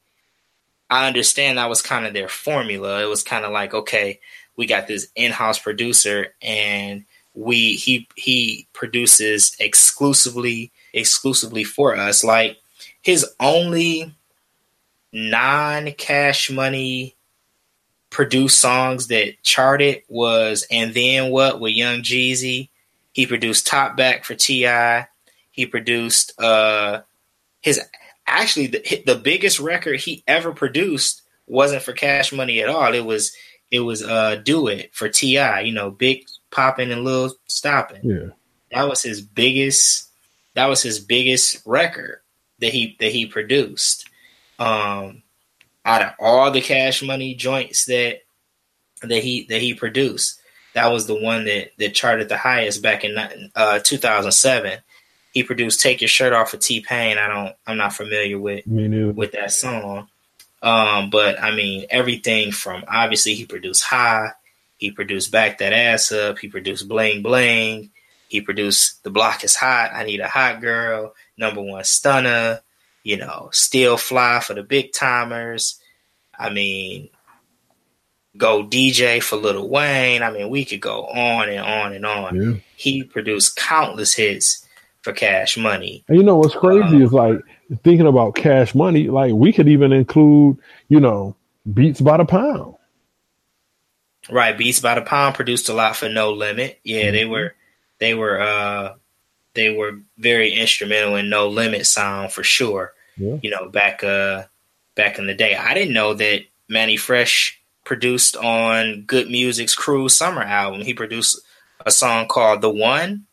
[0.90, 3.02] I understand that was kind of their formula.
[3.02, 4.20] It was kind of like, okay,
[4.56, 12.24] we got this in-house producer and we he he produces exclusively exclusively for us.
[12.24, 12.58] Like
[13.02, 14.16] his only
[15.14, 17.16] non-cash money
[18.10, 22.70] produced songs that charted was and then what with Young Jeezy
[23.18, 25.08] he produced Top Back for T.I.
[25.50, 27.02] He produced uh,
[27.62, 27.82] his
[28.28, 32.94] actually the, the biggest record he ever produced wasn't for Cash Money at all.
[32.94, 33.36] It was
[33.72, 35.62] it was uh, Do It for T.I.
[35.62, 38.02] You know, big popping and little stopping.
[38.04, 38.30] Yeah,
[38.72, 40.10] that was his biggest.
[40.54, 42.22] That was his biggest record
[42.60, 44.10] that he that he produced.
[44.60, 45.24] Um,
[45.86, 48.22] out of all the Cash Money joints that
[49.02, 50.40] that he that he produced,
[50.74, 53.16] that was the one that that charted the highest back in
[53.56, 54.80] uh, 2007.
[55.38, 57.20] He produced "Take Your Shirt Off" for T Pain.
[57.20, 60.08] I don't, I'm not familiar with with that song,
[60.64, 64.32] um, but I mean everything from obviously he produced "High,"
[64.78, 67.92] he produced "Back That Ass Up," he produced "Bling Bling,"
[68.28, 72.62] he produced "The Block Is Hot," "I Need a Hot Girl," "Number One Stunner,"
[73.04, 75.80] you know, "Still Fly" for the big timers.
[76.40, 77.10] I mean,
[78.38, 80.24] Go DJ for Little Wayne.
[80.24, 82.42] I mean, we could go on and on and on.
[82.42, 82.58] Yeah.
[82.76, 84.67] He produced countless hits
[85.08, 86.04] for Cash Money.
[86.10, 87.38] And you know what's crazy um, is like
[87.82, 89.08] thinking about Cash Money.
[89.08, 90.58] Like we could even include,
[90.90, 91.34] you know,
[91.74, 92.76] Beats by the Pound.
[94.30, 96.80] Right, Beats by the Pound produced a lot for No Limit.
[96.84, 97.12] Yeah, mm-hmm.
[97.14, 97.56] they were,
[98.00, 98.96] they were, uh,
[99.54, 102.94] they were very instrumental in No Limit sound for sure.
[103.16, 103.38] Yeah.
[103.42, 104.44] You know, back uh,
[104.96, 110.10] back in the day, I didn't know that Mannie Fresh produced on Good Music's Cruel
[110.10, 110.82] Summer album.
[110.82, 111.42] He produced
[111.86, 113.26] a song called "The One"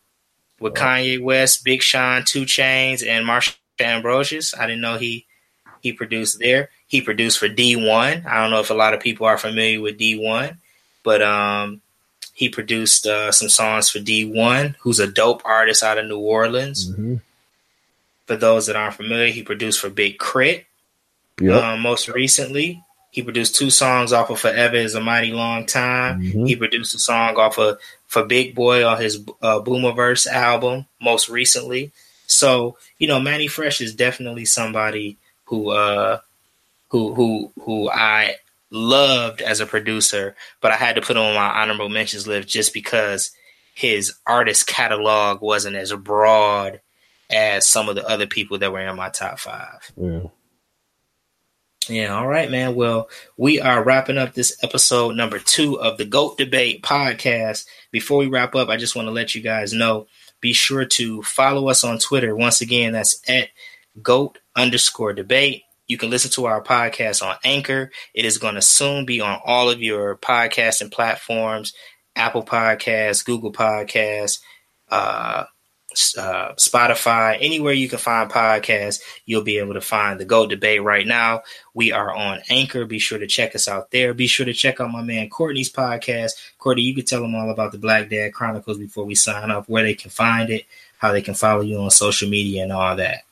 [0.65, 4.57] with Kanye West, Big Sean, 2 Chainz, and Marsha Ambrosius.
[4.57, 5.27] I didn't know he
[5.81, 6.71] he produced there.
[6.87, 8.25] He produced for Dee-1.
[8.25, 10.57] I don't know if a lot of people are familiar with Dee-1,
[11.03, 11.83] but um,
[12.33, 16.91] he produced uh, some songs for Dee-1, who's a dope artist out of New Orleans.
[16.91, 17.17] Mm-hmm.
[18.25, 20.65] For those that aren't familiar, he produced for Big K.R.I.T.
[21.45, 21.63] Yep.
[21.63, 22.83] Um, most recently,
[23.15, 26.21] he produced two songs off of Forever is a Mighty Long Time.
[26.21, 26.47] Mm-hmm.
[26.47, 27.79] He produced a song off of
[28.09, 31.93] for Big Boy on his uh, Boomiverse album most recently.
[32.27, 36.19] So you know, Mannie Fresh is definitely somebody who uh,
[36.89, 38.35] who who who I
[38.73, 42.49] loved as a producer, but I had to put him on my honorable mentions list
[42.49, 43.31] just because
[43.77, 46.81] his artist catalog wasn't as broad
[47.31, 49.93] as some of the other people that were in my top five.
[49.97, 50.23] Yeah.
[51.89, 52.75] Yeah, all right, man.
[52.75, 57.67] Well, we are wrapping up this episode number two of the GOAT Debate podcast.
[57.91, 60.07] Before we wrap up, I just want to let you guys know
[60.41, 62.35] be sure to follow us on Twitter.
[62.35, 63.49] Once again, that's at
[64.03, 65.63] GOAT underscore debate.
[65.87, 67.91] You can listen to our podcast on Anchor.
[68.15, 71.75] It is going to soon be on all of your podcasting platforms
[72.17, 74.41] Apple Podcasts, Google Podcasts,
[74.89, 75.45] uh,
[76.17, 80.83] uh, Spotify, anywhere you can find podcasts, you'll be able to find the GOAT Debate
[80.83, 81.43] right now.
[81.73, 82.85] We are on Anchor.
[82.85, 84.15] Be sure to check us out there.
[84.15, 86.33] Be sure to check out my man Courtney's podcast.
[86.59, 89.69] Courtney, you can tell them all about the Black Dad Chronicles before we sign up,
[89.69, 90.65] where they can find it,
[90.99, 93.23] how they can follow you on social media, and all that.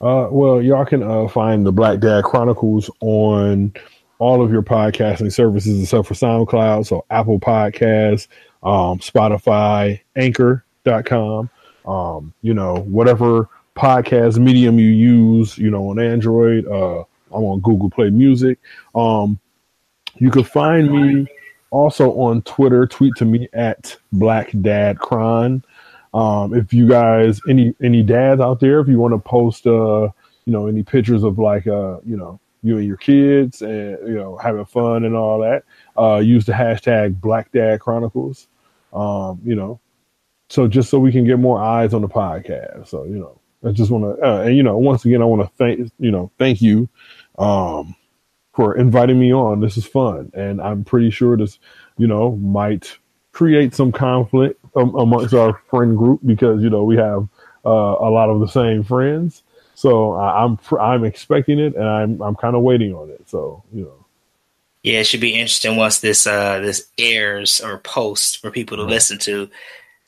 [0.00, 3.72] Uh, well, y'all can uh, find the Black Dad Chronicles on
[4.18, 6.86] all of your podcasting services except for SoundCloud.
[6.86, 8.28] So Apple Podcasts,
[8.62, 11.50] um, Spotify, Anchor.com
[11.88, 17.00] um, you know, whatever podcast medium you use, you know, on Android, uh,
[17.32, 18.58] I'm on Google Play Music.
[18.94, 19.40] Um,
[20.16, 21.26] you can find me
[21.70, 22.86] also on Twitter.
[22.86, 25.64] Tweet to me at Black Dad Cron.
[26.12, 30.08] Um, if you guys, any any dads out there, if you want to post, uh,
[30.44, 34.14] you know, any pictures of like, uh, you know, you and your kids and you
[34.14, 35.64] know having fun and all that,
[35.96, 38.48] uh, use the hashtag Black Dad Chronicles.
[38.92, 39.78] Um, you know,
[40.48, 42.88] so just so we can get more eyes on the podcast.
[42.88, 45.42] So you know, I just want to, uh, and you know, once again, I want
[45.42, 46.88] to thank you know, thank you
[47.38, 47.94] um,
[48.54, 49.60] for inviting me on.
[49.60, 51.58] This is fun, and I'm pretty sure this,
[51.96, 52.96] you know, might
[53.32, 57.28] create some conflict um, amongst our friend group because you know we have
[57.64, 59.42] uh, a lot of the same friends.
[59.74, 63.28] So I, I'm I'm expecting it, and I'm I'm kind of waiting on it.
[63.28, 64.04] So you know.
[64.84, 68.84] Yeah, it should be interesting once this uh this airs or posts for people to
[68.84, 68.90] right.
[68.90, 69.50] listen to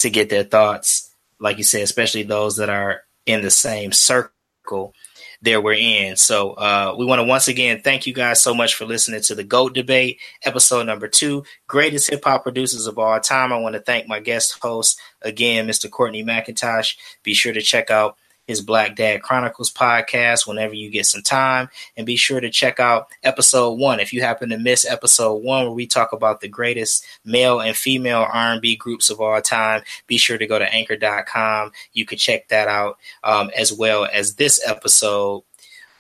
[0.00, 4.94] to get their thoughts, like you said, especially those that are in the same circle
[5.42, 6.16] that we're in.
[6.16, 9.34] So uh, we want to once again thank you guys so much for listening to
[9.34, 13.52] the GOAT debate, episode number two, greatest hip hop producers of all time.
[13.52, 15.90] I want to thank my guest host again, Mr.
[15.90, 16.96] Courtney McIntosh.
[17.22, 18.16] Be sure to check out
[18.50, 21.68] his Black Dad Chronicles podcast whenever you get some time.
[21.96, 24.00] And be sure to check out episode one.
[24.00, 27.76] If you happen to miss episode one, where we talk about the greatest male and
[27.76, 31.70] female R&B groups of all time, be sure to go to anchor.com.
[31.92, 35.44] You can check that out um, as well as this episode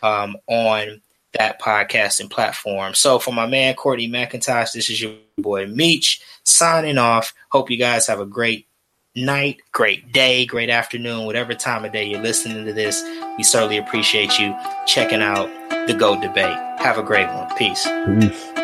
[0.02, 1.00] um, on
[1.32, 2.94] that podcasting platform.
[2.94, 7.32] So for my man Courtney McIntosh, this is your boy Meech signing off.
[7.50, 8.66] Hope you guys have a great
[9.16, 13.02] night, great day, great afternoon, whatever time of day you're listening to this.
[13.36, 14.54] We certainly appreciate you
[14.86, 15.48] checking out
[15.86, 16.56] the GOAT debate.
[16.78, 17.48] Have a great one.
[17.56, 17.86] Peace.
[18.20, 18.59] Peace.